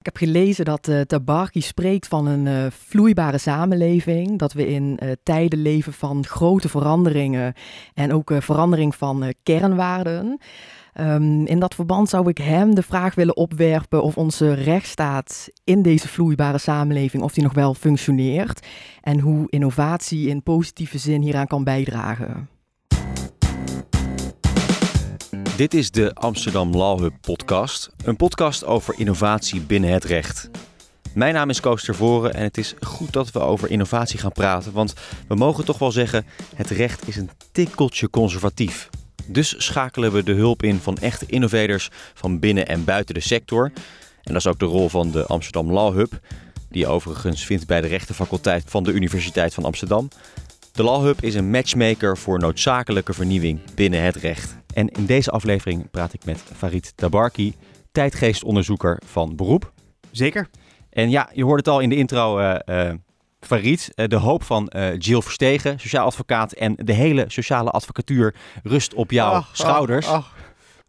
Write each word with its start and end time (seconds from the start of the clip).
Ik 0.00 0.06
heb 0.06 0.16
gelezen 0.16 0.64
dat 0.64 0.88
uh, 0.88 1.00
Tabarki 1.00 1.60
spreekt 1.60 2.06
van 2.06 2.26
een 2.26 2.46
uh, 2.46 2.70
vloeibare 2.70 3.38
samenleving. 3.38 4.38
Dat 4.38 4.52
we 4.52 4.66
in 4.66 4.98
uh, 5.02 5.10
tijden 5.22 5.62
leven 5.62 5.92
van 5.92 6.26
grote 6.26 6.68
veranderingen 6.68 7.54
en 7.94 8.12
ook 8.12 8.32
verandering 8.38 8.94
van 8.94 9.34
kernwaarden. 9.42 10.40
Um, 11.00 11.46
in 11.46 11.58
dat 11.58 11.74
verband 11.74 12.08
zou 12.08 12.28
ik 12.28 12.38
hem 12.38 12.74
de 12.74 12.82
vraag 12.82 13.14
willen 13.14 13.36
opwerpen 13.36 14.02
of 14.02 14.16
onze 14.16 14.52
rechtsstaat 14.52 15.48
in 15.64 15.82
deze 15.82 16.08
vloeibare 16.08 16.58
samenleving, 16.58 17.22
of 17.22 17.32
die 17.32 17.42
nog 17.42 17.54
wel 17.54 17.74
functioneert. 17.74 18.66
En 19.00 19.20
hoe 19.20 19.46
innovatie 19.48 20.28
in 20.28 20.42
positieve 20.42 20.98
zin 20.98 21.22
hieraan 21.22 21.46
kan 21.46 21.64
bijdragen. 21.64 22.48
Dit 25.60 25.74
is 25.74 25.90
de 25.90 26.14
Amsterdam 26.14 26.76
Law 26.76 27.00
Hub 27.00 27.12
podcast, 27.20 27.90
een 28.04 28.16
podcast 28.16 28.64
over 28.64 28.94
innovatie 28.98 29.60
binnen 29.60 29.90
het 29.90 30.04
recht. 30.04 30.50
Mijn 31.14 31.34
naam 31.34 31.50
is 31.50 31.60
Koos 31.60 31.84
Tervoren 31.84 32.34
en 32.34 32.42
het 32.42 32.58
is 32.58 32.74
goed 32.80 33.12
dat 33.12 33.32
we 33.32 33.38
over 33.38 33.70
innovatie 33.70 34.18
gaan 34.18 34.32
praten, 34.32 34.72
want 34.72 34.94
we 35.28 35.34
mogen 35.34 35.64
toch 35.64 35.78
wel 35.78 35.92
zeggen, 35.92 36.26
het 36.54 36.70
recht 36.70 37.08
is 37.08 37.16
een 37.16 37.30
tikkeltje 37.52 38.10
conservatief. 38.10 38.88
Dus 39.26 39.54
schakelen 39.64 40.12
we 40.12 40.22
de 40.22 40.32
hulp 40.32 40.62
in 40.62 40.78
van 40.78 40.96
echte 40.96 41.26
innovators 41.26 41.88
van 42.14 42.38
binnen 42.38 42.68
en 42.68 42.84
buiten 42.84 43.14
de 43.14 43.20
sector. 43.20 43.64
En 44.22 44.32
dat 44.32 44.36
is 44.36 44.46
ook 44.46 44.58
de 44.58 44.64
rol 44.64 44.88
van 44.88 45.10
de 45.10 45.26
Amsterdam 45.26 45.72
Law 45.72 45.94
Hub, 45.94 46.12
die 46.70 46.80
je 46.80 46.88
overigens 46.88 47.44
vindt 47.44 47.66
bij 47.66 47.80
de 47.80 47.88
rechtenfaculteit 47.88 48.64
van 48.66 48.82
de 48.82 48.92
Universiteit 48.92 49.54
van 49.54 49.64
Amsterdam. 49.64 50.08
De 50.80 50.86
Law 50.86 51.02
Hub 51.04 51.22
is 51.22 51.34
een 51.34 51.50
matchmaker 51.50 52.18
voor 52.18 52.38
noodzakelijke 52.38 53.12
vernieuwing 53.12 53.60
binnen 53.74 54.02
het 54.02 54.16
recht. 54.16 54.56
En 54.74 54.88
in 54.88 55.06
deze 55.06 55.30
aflevering 55.30 55.90
praat 55.90 56.12
ik 56.12 56.24
met 56.24 56.42
Farid 56.56 56.92
Tabarki, 56.96 57.54
tijdgeestonderzoeker 57.92 59.00
van 59.06 59.36
beroep. 59.36 59.72
Zeker. 60.10 60.48
En 60.90 61.10
ja, 61.10 61.30
je 61.32 61.44
hoorde 61.44 61.58
het 61.58 61.68
al 61.68 61.80
in 61.80 61.88
de 61.88 61.96
intro, 61.96 62.38
uh, 62.38 62.54
uh, 62.66 62.92
Farid, 63.40 63.92
uh, 63.94 64.06
de 64.06 64.16
hoop 64.16 64.42
van 64.42 64.72
Jill 64.98 65.20
Verstegen, 65.20 65.80
sociaal 65.80 66.06
advocaat 66.06 66.52
en 66.52 66.74
de 66.76 66.92
hele 66.92 67.24
sociale 67.28 67.70
advocatuur 67.70 68.34
rust 68.62 68.94
op 68.94 69.10
jouw 69.10 69.44
schouders. 69.52 70.06
Ach, 70.06 70.34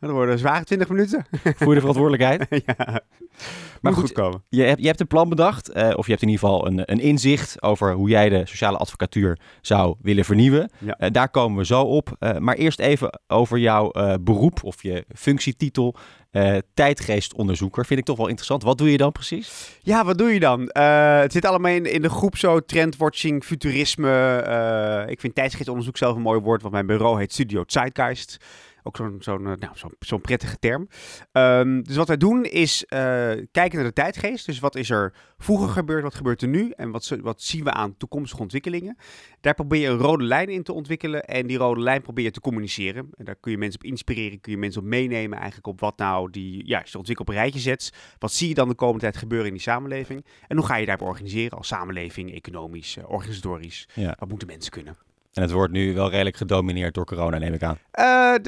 dat 0.08 0.10
worden 0.10 0.40
zware 0.40 0.64
20 0.64 0.90
minuten. 0.90 1.26
Je 1.44 1.54
de 1.58 1.80
verantwoordelijkheid? 1.80 2.46
ja. 2.66 3.02
Maar 3.82 3.94
goed, 3.94 4.12
komen. 4.12 4.44
Je, 4.50 4.62
hebt, 4.62 4.82
je 4.82 4.88
hebt 4.88 5.00
een 5.00 5.08
plan 5.08 5.30
bedacht, 5.30 5.76
uh, 5.76 5.92
of 5.96 6.06
je 6.06 6.12
hebt 6.12 6.24
in 6.24 6.30
ieder 6.30 6.48
geval 6.48 6.68
een, 6.68 6.92
een 6.92 7.00
inzicht 7.00 7.62
over 7.62 7.94
hoe 7.94 8.10
jij 8.10 8.30
de 8.30 8.46
sociale 8.46 8.78
advocatuur 8.78 9.40
zou 9.62 9.96
willen 10.02 10.26
vernieuwen. 10.26 10.70
Ja. 10.78 10.98
Uh, 11.00 11.10
daar 11.12 11.30
komen 11.30 11.58
we 11.58 11.66
zo 11.66 11.82
op. 11.82 12.16
Uh, 12.20 12.38
maar 12.38 12.56
eerst 12.56 12.80
even 12.80 13.22
over 13.28 13.58
jouw 13.58 13.92
beroep 14.22 14.64
of 14.64 14.84
je 14.84 15.06
functietitel. 15.16 15.96
tijdgeestonderzoeker 16.74 17.86
vind 17.86 18.00
ik 18.00 18.06
toch 18.06 18.18
wel 18.18 18.28
interessant. 18.28 18.64
Wat 18.64 18.78
doe 18.78 18.92
je 18.92 18.98
dan 18.98 19.12
precies? 19.12 19.80
Ja, 19.82 20.06
wat 20.06 20.18
doe 20.18 20.34
je 20.34 20.40
dan? 20.40 20.70
het 21.22 21.32
zit 21.32 21.46
allemaal 21.46 21.72
in, 21.72 21.86
in 21.86 22.02
de 22.02 22.10
groep 22.10 22.38
zo 22.38 22.60
trendwatching, 22.60 23.44
futurisme. 23.44 25.06
ik 25.08 25.20
vind 25.20 25.36
tijdsgeestonderzoek 25.36 25.98
zelf 25.98 26.16
een 26.16 26.22
mooi 26.22 26.40
woord, 26.40 26.62
want 26.62 26.74
mijn 26.74 26.86
bureau 26.86 27.20
heet 27.20 27.34
Studio 27.34 27.64
Zeitgeist. 27.66 28.38
Ook 28.84 28.96
zo'n 28.96 29.16
zo'n 29.20 29.44
nou, 29.44 29.58
zo'n 29.74 29.94
zo'n 30.00 30.22
prettige 30.22 30.60
term. 30.60 30.88
Um, 31.32 31.84
dus 31.84 31.96
wat 31.96 32.08
wij 32.08 32.18
doen 32.18 32.44
is 32.46 32.84
uh, 32.84 33.00
kijken 33.52 33.76
naar 33.76 33.84
de 33.84 33.94
tijdgeest. 33.94 34.46
Dus 34.46 34.60
wat 34.60 34.76
is 34.76 34.90
er 34.90 35.14
vroeger 35.38 35.70
gebeurd, 35.70 36.04
wat 36.04 36.16
gebeurt 36.16 36.42
er 36.42 36.48
nu 36.48 36.70
en 36.70 36.92
wat, 36.92 37.18
wat 37.22 37.42
zien 37.42 37.64
we 37.64 37.72
aan 37.72 37.98
toekomstige 37.98 38.42
ontwikkelingen. 38.42 38.98
Daar 39.42 39.54
probeer 39.54 39.82
je 39.82 39.88
een 39.88 39.98
rode 39.98 40.24
lijn 40.24 40.50
in 40.50 40.64
te 40.64 40.74
ontwikkelen 40.74 41.26
en 41.26 41.48
die 41.48 41.58
rode 41.58 41.82
lijn 41.82 42.02
probeer 42.02 42.24
je 42.24 42.32
te 42.32 42.40
communiceren. 42.40 43.10
En 43.18 43.26
daar 43.26 43.36
kun 43.36 43.52
je 43.52 43.58
mensen 43.58 43.80
op 43.80 43.86
inspireren, 43.86 44.40
kun 44.40 44.52
je 44.52 44.58
mensen 44.58 44.82
op 44.82 44.88
meenemen 44.88 45.38
eigenlijk 45.38 45.68
op 45.68 45.80
wat 45.80 45.98
nou 45.98 46.30
die, 46.30 46.68
ja, 46.68 46.80
als 46.80 46.92
je 46.92 46.98
ontwikkel 46.98 47.26
op 47.26 47.32
een 47.32 47.40
rijtje 47.40 47.60
zet. 47.60 47.94
Wat 48.20 48.34
zie 48.34 48.48
je 48.48 48.54
dan 48.54 48.68
de 48.68 48.76
komende 48.76 49.02
tijd 49.02 49.18
gebeuren 49.18 49.48
in 49.48 49.54
die 49.54 49.62
samenleving? 49.62 50.26
En 50.48 50.58
hoe 50.58 50.66
ga 50.66 50.76
je 50.76 50.86
daarop 50.86 51.08
organiseren 51.08 51.58
als 51.58 51.68
samenleving, 51.68 52.34
economisch, 52.34 52.98
uh, 52.98 53.10
organisatorisch? 53.10 53.88
Ja. 53.94 54.16
Wat 54.20 54.30
moeten 54.30 54.48
mensen 54.48 54.72
kunnen? 54.72 54.98
En 55.34 55.42
het 55.42 55.52
wordt 55.52 55.74
nu 55.74 55.94
wel 55.94 56.10
redelijk 56.10 56.38
gedomineerd 56.38 56.94
door 56.94 57.06
corona, 57.06 57.38
neem 57.38 57.54
ik 57.54 57.64
aan. 57.64 57.78
Uh, 58.00 58.48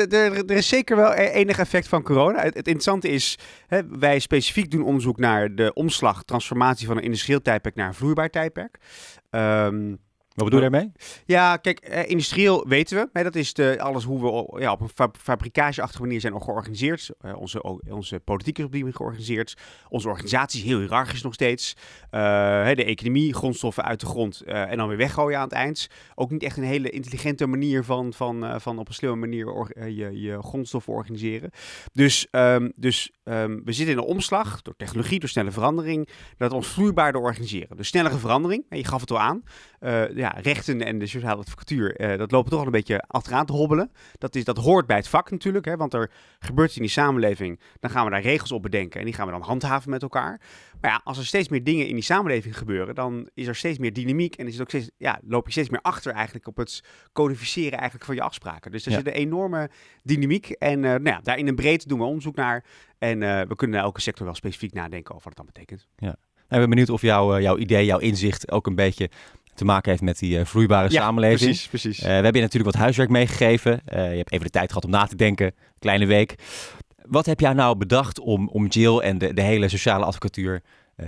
er 0.50 0.52
is 0.52 0.68
zeker 0.68 0.96
wel 0.96 1.12
e-, 1.12 1.30
enig 1.30 1.60
effect 1.60 1.88
van 1.88 2.04
corona. 2.04 2.38
Het, 2.38 2.54
het 2.54 2.68
interessante 2.68 3.10
is, 3.10 3.38
hè, 3.68 3.88
wij 3.88 4.20
specifiek 4.20 4.72
doen 4.72 4.84
onderzoek 4.84 5.18
naar 5.18 5.56
de 5.56 5.74
omslag, 5.74 6.24
transformatie 6.24 6.88
van 6.88 6.98
een 6.98 7.04
industrieel 7.04 7.42
tijdperk 7.42 7.76
naar 7.76 7.88
een 7.88 7.94
vloeibaar 7.94 8.30
tijdperk. 8.30 8.78
Um, 9.30 10.00
wat 10.36 10.46
bedoel 10.46 10.62
je 10.62 10.70
daarmee? 10.70 10.92
Ja, 11.26 11.58
kijk, 11.58 11.80
eh, 11.80 12.10
industrieel 12.10 12.68
weten 12.68 12.98
we. 12.98 13.10
Hè, 13.14 13.24
dat 13.24 13.36
is 13.36 13.54
de, 13.54 13.82
alles 13.82 14.04
hoe 14.04 14.22
we 14.22 14.62
ja, 14.62 14.72
op 14.72 14.82
een 14.82 14.90
fab 14.90 15.18
fabrikageachtige 15.18 16.02
manier 16.02 16.22
zijn 16.22 16.42
georganiseerd. 16.42 17.10
Uh, 17.22 17.38
onze, 17.38 17.62
onze 17.90 18.20
politiek 18.20 18.58
is 18.58 18.66
op 18.66 18.72
die 18.72 18.80
manier 18.80 18.96
georganiseerd. 18.96 19.58
Onze 19.90 20.10
organisatie 20.10 20.60
is 20.60 20.66
heel 20.66 20.80
hiërarchisch 20.80 21.22
nog 21.22 21.34
steeds. 21.34 21.76
Uh, 22.12 22.20
de 22.74 22.84
economie, 22.84 23.34
grondstoffen 23.34 23.84
uit 23.84 24.00
de 24.00 24.06
grond 24.06 24.42
en 24.42 24.78
dan 24.78 24.88
weer 24.88 24.98
weggooien 24.98 25.38
aan 25.38 25.44
het 25.44 25.54
eind. 25.54 25.88
Ook 26.16 26.32
niet 26.32 26.44
echt 26.44 26.58
een 26.58 26.64
hele 26.64 26.90
intelligente 26.90 27.48
manier 27.48 27.84
van, 27.84 28.14
van, 28.14 28.62
van 28.62 28.80
op 28.80 28.88
een 28.88 28.94
slimme 28.94 29.16
manier 29.16 29.72
je, 29.90 30.20
je 30.22 30.42
grondstoffen 30.42 30.94
organiseren. 30.94 31.50
Dus, 31.94 32.28
um, 32.32 32.74
dus 32.76 33.12
um, 33.24 33.62
we 33.66 33.72
zitten 33.74 33.96
in 33.96 34.02
een 34.02 34.08
omslag 34.08 34.62
door 34.62 34.76
technologie, 34.76 35.20
door 35.20 35.30
snelle 35.30 35.52
verandering. 35.52 36.10
Dat 36.38 36.50
we 36.50 36.56
ons 36.56 36.68
vloeibaarder 36.68 37.22
organiseren. 37.22 37.78
Dus 37.78 37.88
snellere 37.88 38.18
verandering, 38.18 38.66
je 38.70 38.86
gaf 38.86 39.02
het 39.02 39.12
al 39.12 39.20
aan 39.20 39.44
ja, 40.16 40.36
rechten 40.42 40.82
en 40.82 41.00
de 41.00 41.08
sociale 41.08 41.42
advocatuur, 41.42 42.02
uh, 42.12 42.18
dat 42.18 42.32
lopen 42.32 42.50
toch 42.52 42.60
al 42.60 42.66
een 42.66 42.72
beetje 42.72 43.04
achteraan 43.08 43.46
te 43.46 43.54
hobbelen. 43.54 43.92
Dat, 44.18 44.36
is, 44.36 44.44
dat 44.44 44.58
hoort 44.58 44.88
bij 44.88 44.98
het 44.98 45.08
vak 45.08 45.32
natuurlijk, 45.32 45.66
hè, 45.66 45.76
want 45.78 45.94
er 45.94 46.12
gebeurt 46.40 46.68
iets 46.68 46.78
in 46.78 46.82
die 46.84 46.92
samenleving. 46.92 47.60
Dan 47.80 47.90
gaan 47.92 48.06
we 48.06 48.12
daar 48.12 48.22
regels 48.22 48.52
op 48.52 48.62
bedenken 48.62 49.00
en 49.00 49.06
die 49.06 49.14
gaan 49.14 49.26
we 49.26 49.32
dan 49.32 49.42
handhaven 49.42 49.90
met 49.90 50.02
elkaar. 50.02 50.42
Maar 50.82 50.92
ja, 50.92 51.02
als 51.04 51.18
er 51.18 51.26
steeds 51.26 51.50
meer 51.50 51.64
dingen 51.64 51.88
in 51.88 51.94
die 51.94 52.04
samenleving 52.04 52.58
gebeuren, 52.58 52.96
dan 52.96 53.30
is 53.34 53.48
er 53.48 53.56
steeds 53.56 53.78
meer 53.78 53.94
dynamiek 53.94 54.36
en 54.36 54.46
is 54.48 54.54
het 54.54 54.62
ook 54.62 54.70
steeds, 54.70 54.90
ja, 54.98 55.20
loop 55.28 55.46
je 55.46 55.52
steeds 55.52 55.70
meer 55.70 55.82
achter 55.82 56.14
eigenlijk 56.14 56.48
op 56.48 56.58
het 56.58 56.84
codificeren 57.14 57.74
eigenlijk 57.78 58.06
van 58.06 58.16
je 58.16 58.22
afspraken. 58.22 58.72
Dus 58.72 58.86
er 58.86 58.92
Ja. 58.92 58.98
zit 58.98 59.08
een 59.08 59.14
enorme 59.14 59.70
dynamiek 60.04 60.50
en 60.50 60.78
uh, 60.78 60.90
nou 60.90 61.04
ja, 61.04 61.20
daar 61.24 61.38
in 61.38 61.48
een 61.48 61.56
breedte 61.56 61.88
doen 61.88 62.00
we 62.00 62.06
onderzoek 62.06 62.36
naar. 62.36 62.66
En 62.98 63.20
we 63.20 63.56
kunnen 63.56 63.76
naar 63.76 63.86
elke 63.86 64.02
sector 64.02 64.26
wel 64.26 64.36
specifiek 64.36 64.74
nadenken 64.74 65.16
over 65.16 65.30
wat 65.30 65.38
het 65.38 65.46
dan 65.46 65.54
betekent. 65.54 65.88
Ja. 65.98 66.16
Ik 66.50 66.60
ben 66.60 66.70
benieuwd 66.70 66.90
of 66.90 67.02
jouw, 67.02 67.40
jouw 67.40 67.58
idee, 67.58 67.86
jouw 67.86 67.98
inzicht 68.00 68.52
ook 68.52 68.68
een 68.68 68.76
beetje 68.76 69.10
te 69.56 69.66
maken 69.66 69.90
heeft 69.90 70.04
met 70.04 70.20
die 70.20 70.40
uh, 70.40 70.46
vloeibare 70.46 70.92
ja, 70.92 71.02
samenleving. 71.02 71.40
Precies, 71.40 71.68
precies. 71.68 72.00
Uh, 72.00 72.06
we 72.06 72.12
hebben 72.12 72.36
je 72.36 72.42
natuurlijk 72.42 72.72
wat 72.72 72.82
huiswerk 72.82 73.10
meegegeven. 73.10 73.72
Uh, 73.72 74.12
je 74.12 74.18
hebt 74.18 74.32
even 74.32 74.46
de 74.46 74.52
tijd 74.52 74.68
gehad 74.68 74.86
om 74.86 74.92
na 74.92 75.06
te 75.06 75.16
denken. 75.16 75.54
Kleine 75.80 76.06
week. 76.06 76.36
Wat 77.06 77.26
heb 77.26 77.40
jij 77.40 77.54
nou 77.54 77.78
bedacht 77.78 78.20
om, 78.20 78.50
om 78.50 78.68
Jill 78.68 78.98
en 78.98 79.18
de, 79.18 79.34
de 79.34 79.42
hele 79.42 79.70
sociale 79.70 80.06
advocatuur 80.06 80.62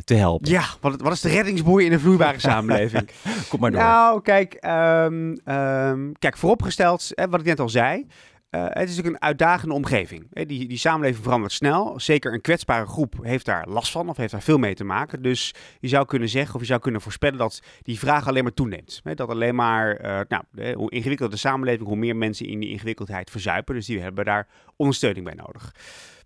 te 0.04 0.14
helpen? 0.14 0.52
Ja, 0.52 0.66
wat, 0.82 1.02
wat 1.02 1.14
is 1.14 1.22
de 1.22 1.30
reddingsboei 1.30 1.86
in 1.86 1.94
een 1.94 2.00
vloeibare 2.00 2.40
samenleving? 2.50 3.10
Kom 3.50 3.60
maar 3.60 3.72
door. 3.72 3.82
Nou, 3.82 4.22
kijk, 4.22 4.58
um, 4.66 5.54
um, 5.54 6.12
kijk 6.20 6.38
vooropgesteld, 6.38 7.12
hè, 7.14 7.30
wat 7.30 7.40
ik 7.40 7.46
net 7.46 7.60
al 7.60 7.70
zei. 7.70 8.06
Uh, 8.52 8.64
het 8.64 8.90
is 8.90 8.96
natuurlijk 8.96 9.16
een 9.16 9.28
uitdagende 9.28 9.74
omgeving. 9.74 10.46
Die, 10.46 10.68
die 10.68 10.78
samenleving 10.78 11.24
verandert 11.24 11.52
snel. 11.52 12.00
Zeker 12.00 12.34
een 12.34 12.42
kwetsbare 12.42 12.86
groep 12.86 13.16
heeft 13.22 13.46
daar 13.46 13.68
last 13.68 13.92
van 13.92 14.10
of 14.10 14.18
heeft 14.18 14.32
daar 14.32 14.42
veel 14.42 14.58
mee 14.58 14.74
te 14.74 14.84
maken. 14.84 15.22
Dus 15.22 15.54
je 15.80 15.88
zou 15.88 16.06
kunnen 16.06 16.30
zeggen 16.30 16.56
of 16.56 16.62
je 16.62 16.68
zou 16.68 16.80
kunnen 16.80 17.02
voorspellen 17.02 17.38
dat 17.38 17.62
die 17.82 18.00
vraag 18.00 18.28
alleen 18.28 18.44
maar 18.44 18.54
toeneemt. 18.54 19.02
Dat 19.04 19.30
alleen 19.30 19.56
maar, 19.56 20.00
nou, 20.28 20.74
hoe 20.74 20.92
ingewikkelder 20.92 21.36
de 21.36 21.42
samenleving, 21.42 21.88
hoe 21.88 21.98
meer 21.98 22.16
mensen 22.16 22.46
in 22.46 22.60
die 22.60 22.70
ingewikkeldheid 22.70 23.32
verzuipen. 23.32 23.76
Dus 23.76 23.86
die 23.86 24.00
hebben 24.00 24.26
daar 24.26 24.48
ondersteuning 24.76 25.26
bij 25.26 25.36
nodig. 25.36 25.74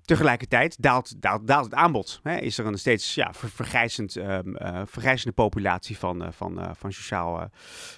Tegelijkertijd 0.10 0.82
daalt, 0.82 1.22
daalt, 1.22 1.48
daalt 1.48 1.66
het 1.66 1.74
aanbod. 1.74 2.20
Hè? 2.24 2.38
Is 2.38 2.58
er 2.58 2.66
een 2.66 2.78
steeds 2.78 3.16
ja, 3.16 3.34
ver, 3.34 3.50
vergrijzend, 3.50 4.16
um, 4.16 4.56
uh, 4.62 4.82
vergrijzende 4.86 5.34
populatie 5.34 5.98
van, 5.98 6.24
uh, 6.24 6.28
van, 6.32 6.60
uh, 6.60 6.70
van 6.74 6.94
sociaal, 6.94 7.50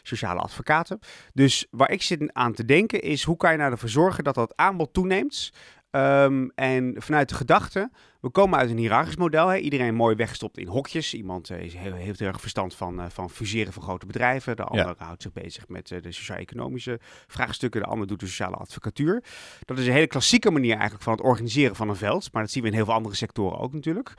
sociale 0.03 0.39
advocaten. 0.39 0.99
Dus 1.33 1.67
waar 1.69 1.91
ik 1.91 2.01
zit 2.01 2.33
aan 2.33 2.53
te 2.53 2.65
denken 2.65 3.01
is 3.01 3.23
hoe 3.23 3.37
kan 3.37 3.51
je 3.51 3.57
nou 3.57 3.71
ervoor 3.71 3.89
zorgen 3.89 4.23
dat 4.23 4.35
dat 4.35 4.53
aanbod 4.55 4.93
toeneemt. 4.93 5.51
Um, 5.91 6.51
en 6.55 6.95
vanuit 6.97 7.29
de 7.29 7.35
gedachte, 7.35 7.91
we 8.21 8.29
komen 8.29 8.59
uit 8.59 8.69
een 8.69 8.77
hiërarchisch 8.77 9.15
model. 9.15 9.47
Hè? 9.47 9.57
Iedereen 9.57 9.95
mooi 9.95 10.15
weggestopt 10.15 10.57
in 10.57 10.67
hokjes. 10.67 11.13
Iemand 11.13 11.51
is 11.51 11.73
heel, 11.73 11.93
heeft 11.93 12.19
heel 12.19 12.27
erg 12.27 12.41
verstand 12.41 12.75
van, 12.75 12.99
uh, 12.99 13.05
van 13.09 13.29
fuseren 13.29 13.73
van 13.73 13.83
grote 13.83 14.05
bedrijven. 14.05 14.55
De 14.55 14.63
ander 14.63 14.95
ja. 14.99 15.05
houdt 15.05 15.21
zich 15.21 15.31
bezig 15.31 15.67
met 15.67 15.91
uh, 15.91 16.01
de 16.01 16.11
sociaal-economische 16.11 16.99
vraagstukken. 17.27 17.81
De 17.81 17.87
ander 17.87 18.07
doet 18.07 18.19
de 18.19 18.25
sociale 18.25 18.55
advocatuur. 18.55 19.23
Dat 19.65 19.77
is 19.77 19.87
een 19.87 19.93
hele 19.93 20.07
klassieke 20.07 20.51
manier 20.51 20.73
eigenlijk 20.73 21.03
van 21.03 21.13
het 21.13 21.21
organiseren 21.21 21.75
van 21.75 21.89
een 21.89 21.95
veld. 21.95 22.33
Maar 22.33 22.41
dat 22.41 22.51
zien 22.51 22.63
we 22.63 22.69
in 22.69 22.75
heel 22.75 22.85
veel 22.85 22.93
andere 22.93 23.15
sectoren 23.15 23.59
ook 23.59 23.73
natuurlijk. 23.73 24.13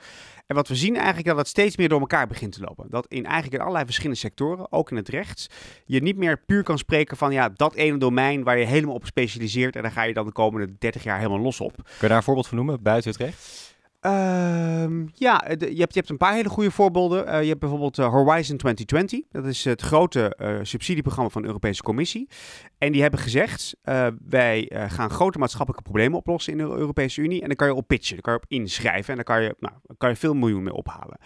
En 0.47 0.55
wat 0.55 0.67
we 0.67 0.75
zien 0.75 0.95
eigenlijk 0.95 1.27
dat 1.27 1.37
het 1.37 1.47
steeds 1.47 1.77
meer 1.77 1.89
door 1.89 1.99
elkaar 1.99 2.27
begint 2.27 2.51
te 2.51 2.61
lopen. 2.61 2.89
Dat 2.89 3.07
in 3.07 3.25
eigenlijk 3.25 3.53
in 3.53 3.59
allerlei 3.59 3.85
verschillende 3.85 4.19
sectoren, 4.19 4.71
ook 4.71 4.91
in 4.91 4.97
het 4.97 5.09
recht, 5.09 5.53
je 5.85 6.01
niet 6.01 6.17
meer 6.17 6.43
puur 6.45 6.63
kan 6.63 6.77
spreken 6.77 7.17
van 7.17 7.31
ja, 7.33 7.49
dat 7.49 7.73
ene 7.73 7.97
domein 7.97 8.43
waar 8.43 8.57
je 8.57 8.65
helemaal 8.65 8.95
op 8.95 9.05
specialiseert. 9.05 9.75
En 9.75 9.81
daar 9.81 9.91
ga 9.91 10.03
je 10.03 10.13
dan 10.13 10.25
de 10.25 10.31
komende 10.31 10.75
30 10.79 11.03
jaar 11.03 11.17
helemaal 11.17 11.39
los 11.39 11.59
op. 11.59 11.75
Kun 11.75 11.83
je 11.99 12.07
daar 12.07 12.17
een 12.17 12.23
voorbeeld 12.23 12.47
van 12.47 12.57
noemen 12.57 12.81
buiten 12.81 13.11
het 13.11 13.19
recht? 13.19 13.72
Ehm, 14.03 15.05
ja, 15.13 15.37
de- 15.37 15.73
je, 15.75 15.79
hebt, 15.79 15.93
je 15.93 15.99
hebt 15.99 16.09
een 16.09 16.17
paar 16.17 16.33
hele 16.33 16.49
goede 16.49 16.71
voorbeelden. 16.71 17.27
Eh, 17.27 17.41
je 17.41 17.47
hebt 17.47 17.59
bijvoorbeeld 17.59 17.97
eh, 17.99 18.07
Horizon 18.09 18.57
2020. 18.57 19.21
Dat 19.31 19.45
is 19.45 19.63
het 19.63 19.81
grote 19.81 20.35
eh, 20.35 20.59
subsidieprogramma 20.61 21.29
van 21.29 21.41
de 21.41 21.47
Europese 21.47 21.83
Commissie. 21.83 22.29
En 22.77 22.91
die 22.91 23.01
hebben 23.01 23.19
gezegd, 23.19 23.75
eh, 23.81 24.07
wij 24.27 24.67
eh, 24.69 24.89
gaan 24.91 25.09
grote 25.09 25.37
maatschappelijke 25.39 25.83
problemen 25.89 26.17
oplossen 26.17 26.51
in 26.51 26.57
de 26.57 26.63
Europese 26.63 27.21
Unie. 27.21 27.41
En 27.41 27.47
dan 27.47 27.55
kan 27.55 27.67
je 27.67 27.73
op 27.73 27.87
pitchen, 27.87 28.13
daar 28.13 28.23
kan 28.23 28.33
je 28.33 28.39
op 28.39 28.45
inschrijven. 28.51 29.09
En 29.09 29.15
daar 29.15 29.23
kan 29.35 29.43
je, 29.43 29.55
nou, 29.59 29.73
kan 29.97 30.09
je 30.09 30.15
veel 30.15 30.33
miljoen 30.33 30.63
mee 30.63 30.73
ophalen. 30.73 31.17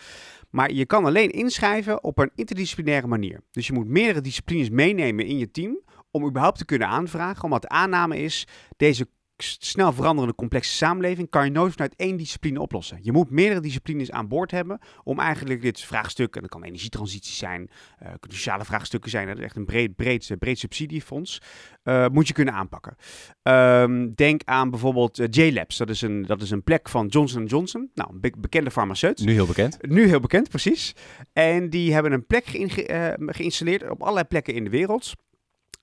Maar 0.49 0.71
je 0.71 0.85
kan 0.85 1.05
alleen 1.05 1.29
inschrijven 1.29 2.03
op 2.03 2.17
een 2.17 2.31
interdisciplinaire 2.35 3.07
manier. 3.07 3.39
Dus 3.51 3.67
je 3.67 3.73
moet 3.73 3.87
meerdere 3.87 4.21
disciplines 4.21 4.69
meenemen 4.69 5.25
in 5.25 5.37
je 5.37 5.51
team 5.51 5.79
om 6.11 6.25
überhaupt 6.25 6.57
te 6.57 6.65
kunnen 6.65 6.87
aanvragen. 6.87 7.43
Omdat 7.43 7.61
de 7.61 7.69
aanname 7.69 8.17
is, 8.17 8.47
deze 8.77 9.07
snel 9.43 9.93
veranderende 9.93 10.35
complexe 10.35 10.73
samenleving 10.73 11.29
kan 11.29 11.45
je 11.45 11.51
nooit 11.51 11.71
vanuit 11.71 11.93
één 11.95 12.17
discipline 12.17 12.61
oplossen. 12.61 12.99
Je 13.01 13.11
moet 13.11 13.29
meerdere 13.29 13.59
disciplines 13.59 14.11
aan 14.11 14.27
boord 14.27 14.51
hebben 14.51 14.79
om 15.03 15.19
eigenlijk 15.19 15.61
dit 15.61 15.81
vraagstuk, 15.81 16.35
en 16.35 16.41
dat 16.41 16.49
kan 16.49 16.63
energietransitie 16.63 17.33
zijn, 17.33 17.69
eh 17.99 18.11
sociale 18.21 18.65
vraagstukken 18.65 19.09
zijn, 19.09 19.27
dat 19.27 19.37
is 19.37 19.43
echt 19.43 19.55
een 19.55 19.65
breed, 19.65 19.95
breed, 19.95 20.35
breed 20.39 20.59
subsidiefonds, 20.59 21.41
eh, 21.83 22.07
moet 22.07 22.27
je 22.27 22.33
kunnen 22.33 22.53
aanpakken. 22.53 22.95
Ehm, 23.41 24.09
denk 24.15 24.41
aan 24.45 24.69
bijvoorbeeld 24.69 25.19
eh, 25.19 25.27
J-Labs, 25.29 25.77
dat 25.77 25.89
is, 25.89 26.01
een, 26.01 26.21
dat 26.25 26.41
is 26.41 26.51
een 26.51 26.63
plek 26.63 26.89
van 26.89 27.07
Johnson 27.07 27.45
Johnson, 27.45 27.91
nou, 27.93 28.13
een 28.13 28.19
be- 28.19 28.33
bekende 28.37 28.71
farmaceut. 28.71 29.19
Nu 29.19 29.31
heel 29.31 29.47
bekend. 29.47 29.77
Nu 29.81 30.07
heel 30.07 30.19
bekend, 30.19 30.49
precies. 30.49 30.95
En 31.33 31.69
die 31.69 31.93
hebben 31.93 32.11
een 32.11 32.25
plek 32.25 32.45
eh, 32.47 33.13
geïnstalleerd 33.17 33.89
op 33.89 34.01
allerlei 34.01 34.25
plekken 34.25 34.53
in 34.53 34.63
de 34.63 34.69
wereld. 34.69 35.13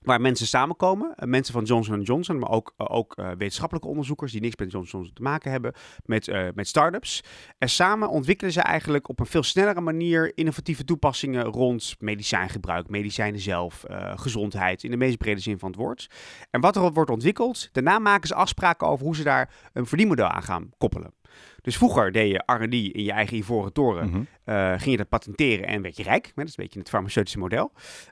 Waar 0.05 0.21
mensen 0.21 0.47
samenkomen. 0.47 1.13
Eh, 1.15 1.27
mensen 1.27 1.53
van 1.53 1.63
Johnson 1.63 2.01
Johnson, 2.01 2.39
maar 2.39 2.49
ook, 2.49 2.73
eh, 2.77 2.87
ook 2.89 3.15
eh, 3.15 3.29
wetenschappelijke 3.37 3.87
onderzoekers 3.87 4.31
die 4.31 4.41
niks 4.41 4.55
met 4.55 4.71
Johnson 4.71 4.91
Johnson 4.91 5.15
te 5.15 5.21
maken 5.21 5.51
hebben. 5.51 5.73
Met, 6.05 6.27
eh 6.27 6.47
met 6.55 6.67
start-ups. 6.67 7.23
En 7.57 7.69
samen 7.69 8.09
ontwikkelen 8.09 8.53
ze 8.53 8.61
eigenlijk 8.61 9.09
op 9.09 9.19
een 9.19 9.25
veel 9.25 9.43
snellere 9.43 9.81
manier 9.81 10.37
innovatieve 10.37 10.83
toepassingen 10.83 11.43
rond 11.43 11.95
medicijngebruik, 11.99 12.89
medicijnen 12.89 13.39
zelf, 13.39 13.83
gezondheid, 14.15 14.83
in 14.83 14.91
de 14.91 14.97
meest 14.97 15.17
brede 15.17 15.41
zin 15.41 15.59
van 15.59 15.69
het 15.69 15.79
woord. 15.79 16.09
En 16.49 16.61
wat 16.61 16.75
er 16.75 16.91
wordt 16.91 17.11
ontwikkeld, 17.11 17.69
daarna 17.71 17.99
maken 17.99 18.27
ze 18.27 18.35
afspraken 18.35 18.87
over 18.87 19.05
hoe 19.05 19.15
ze 19.15 19.23
daar 19.23 19.53
een 19.73 19.85
verdienmodel 19.85 20.27
aan 20.27 20.43
gaan 20.43 20.69
koppelen. 20.77 21.13
Dus 21.61 21.77
vroeger 21.77 22.11
deed 22.11 22.31
je 22.31 22.43
R&D 22.45 22.73
in 22.73 23.03
je 23.03 23.11
eigen 23.11 23.37
ivoren 23.37 23.73
toren. 23.73 24.09
Mhm. 24.09 24.21
Eh, 24.43 24.69
ging 24.69 24.91
je 24.91 24.97
dat 24.97 25.09
patenteren 25.09 25.67
en 25.67 25.81
werd 25.81 25.97
je 25.97 26.03
rijk. 26.03 26.31
Dat 26.35 26.47
is 26.47 26.57
een 26.57 26.63
beetje 26.63 26.79
het 26.79 26.89
farmaceutische 26.89 27.39
model. 27.39 27.71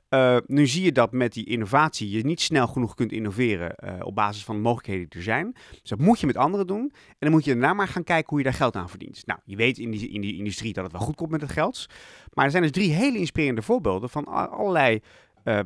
Eh, 0.09 0.37
nu 0.47 0.67
zie 0.67 0.83
je 0.83 0.91
dat 0.91 1.11
met 1.11 1.33
die 1.33 1.45
innovatie 1.45 2.09
je 2.09 2.25
niet 2.25 2.41
snel 2.41 2.67
genoeg 2.67 2.93
kunt 2.93 3.11
innoveren 3.11 3.75
eh, 3.75 4.05
op 4.05 4.15
basis 4.15 4.43
van 4.43 4.55
de 4.55 4.61
mogelijkheden 4.61 5.09
die 5.09 5.17
er 5.17 5.23
zijn. 5.23 5.51
Dus 5.69 5.89
dat 5.89 5.99
moet 5.99 6.19
je 6.19 6.25
met 6.25 6.37
anderen 6.37 6.67
doen. 6.67 6.91
En 7.07 7.15
dan 7.19 7.31
moet 7.31 7.45
je 7.45 7.51
daarna 7.51 7.73
maar 7.73 7.87
gaan 7.87 8.03
kijken 8.03 8.29
hoe 8.29 8.37
je 8.37 8.43
daar 8.43 8.53
geld 8.53 8.75
aan 8.75 8.89
verdient. 8.89 9.25
Nou, 9.25 9.39
je 9.45 9.55
weet 9.55 9.77
in 9.77 9.91
die, 9.91 10.09
in 10.09 10.21
die 10.21 10.37
industrie 10.37 10.73
dat 10.73 10.83
het 10.83 10.91
wel 10.91 11.01
goed 11.01 11.15
komt 11.15 11.31
met 11.31 11.41
het 11.41 11.51
geld. 11.51 11.85
Maar 12.33 12.45
er 12.45 12.51
zijn 12.51 12.63
dus 12.63 12.71
drie 12.71 12.91
hele 12.91 13.17
inspirerende 13.17 13.61
voorbeelden 13.61 14.09
van 14.09 14.25
allerlei 14.25 15.01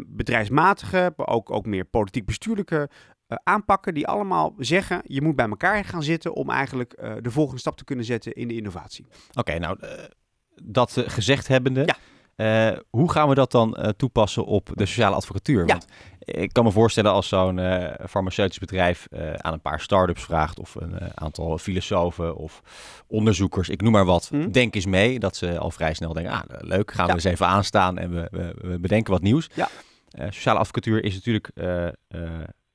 bedrijfsmatige, 0.07 1.13
maar 1.15 1.27
ook, 1.27 1.51
ook 1.51 1.65
meer 1.65 1.85
politiek-bestuurlijke 1.85 2.89
aanpakken 3.43 3.93
die 3.93 4.07
allemaal 4.07 4.53
zeggen, 4.57 5.01
je 5.03 5.21
moet 5.21 5.35
bij 5.35 5.47
elkaar 5.49 5.85
gaan 5.85 6.03
zitten 6.03 6.33
om 6.33 6.49
eigenlijk 6.49 6.93
eh, 6.93 7.13
de 7.21 7.31
volgende 7.31 7.59
stap 7.59 7.77
te 7.77 7.83
kunnen 7.83 8.05
zetten 8.05 8.33
in 8.33 8.47
de 8.47 8.55
innovatie. 8.55 9.05
Oké, 9.33 9.57
nou, 9.59 9.77
eh, 9.79 9.89
dat 10.63 10.97
eh, 10.97 11.03
gezegd 11.09 11.47
hebbende, 11.47 11.85
Ja. 11.85 11.95
eh, 12.71 12.77
hoe 12.89 13.11
gaan 13.11 13.29
we 13.29 13.35
dat 13.35 13.51
dan 13.51 13.75
eh, 13.75 13.89
toepassen 13.89 14.45
op 14.45 14.69
de 14.73 14.85
sociale 14.85 15.15
advocatuur? 15.15 15.59
Ja. 15.59 15.65
Want 15.65 15.85
ik 16.19 16.53
kan 16.53 16.63
me 16.63 16.71
voorstellen 16.71 17.11
als 17.11 17.27
zo'n 17.27 17.59
eh, 17.59 18.07
farmaceutisch 18.09 18.57
bedrijf 18.59 19.05
eh, 19.09 19.33
aan 19.33 19.53
een 19.53 19.61
paar 19.61 19.79
start-ups 19.79 20.23
vraagt 20.23 20.59
of 20.59 20.75
een 20.75 20.99
eh, 20.99 21.07
aantal 21.13 21.57
filosofen 21.57 22.35
of 22.35 22.61
onderzoekers, 23.07 23.69
ik 23.69 23.81
noem 23.81 23.91
maar 23.91 24.05
wat, 24.05 24.29
Mhm. 24.31 24.51
denk 24.51 24.75
eens 24.75 24.85
mee, 24.85 25.19
dat 25.19 25.35
ze 25.35 25.57
al 25.57 25.71
vrij 25.71 25.93
snel 25.93 26.13
denken, 26.13 26.31
ah, 26.33 26.41
leuk, 26.47 26.91
gaan 26.91 27.07
we 27.07 27.13
eens 27.13 27.23
even 27.23 27.47
aanstaan 27.47 27.97
en 27.97 28.13
we, 28.13 28.27
we, 28.31 28.55
we 28.67 28.79
bedenken 28.79 29.13
wat 29.13 29.21
nieuws. 29.21 29.49
Ja. 29.53 29.67
Eh, 30.07 30.25
sociale 30.25 30.59
advocatuur 30.59 31.03
is 31.03 31.13
natuurlijk 31.13 31.49
eh, 31.53 31.87
eh, 31.87 31.91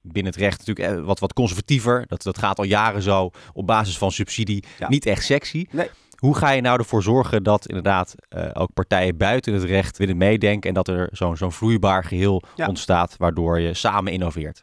binnen 0.02 0.32
het 0.32 0.40
recht 0.40 0.66
natuurlijk 0.66 0.98
eh, 0.98 1.04
wat, 1.04 1.18
wat 1.18 1.32
conservatiever. 1.32 2.04
Dat, 2.06 2.22
dat 2.22 2.38
gaat 2.38 2.58
al 2.58 2.64
jaren 2.64 3.02
zo 3.02 3.30
op 3.52 3.66
basis 3.66 3.98
van 3.98 4.12
subsidie. 4.12 4.64
Ja. 4.78 4.88
Niet 4.88 5.06
echt 5.06 5.24
sexy. 5.24 5.66
Nee. 5.70 5.88
Hoe 6.22 6.36
ga 6.36 6.50
je 6.50 6.60
nou 6.60 6.78
ervoor 6.78 7.02
zorgen 7.02 7.42
dat 7.42 7.66
inderdaad 7.66 8.14
eh, 8.28 8.50
ook 8.52 8.72
partijen 8.72 9.16
buiten 9.16 9.52
het 9.52 9.62
recht 9.62 9.98
willen 9.98 10.16
meedenken 10.16 10.68
en 10.68 10.74
dat 10.74 10.88
er 10.88 11.08
zo'n 11.12 11.36
zo'n 11.36 11.52
vloeibaar 11.52 12.04
geheel 12.04 12.42
Ja. 12.54 12.66
ontstaat 12.66 13.16
waardoor 13.16 13.60
je 13.60 13.74
samen 13.74 14.12
innoveert? 14.12 14.62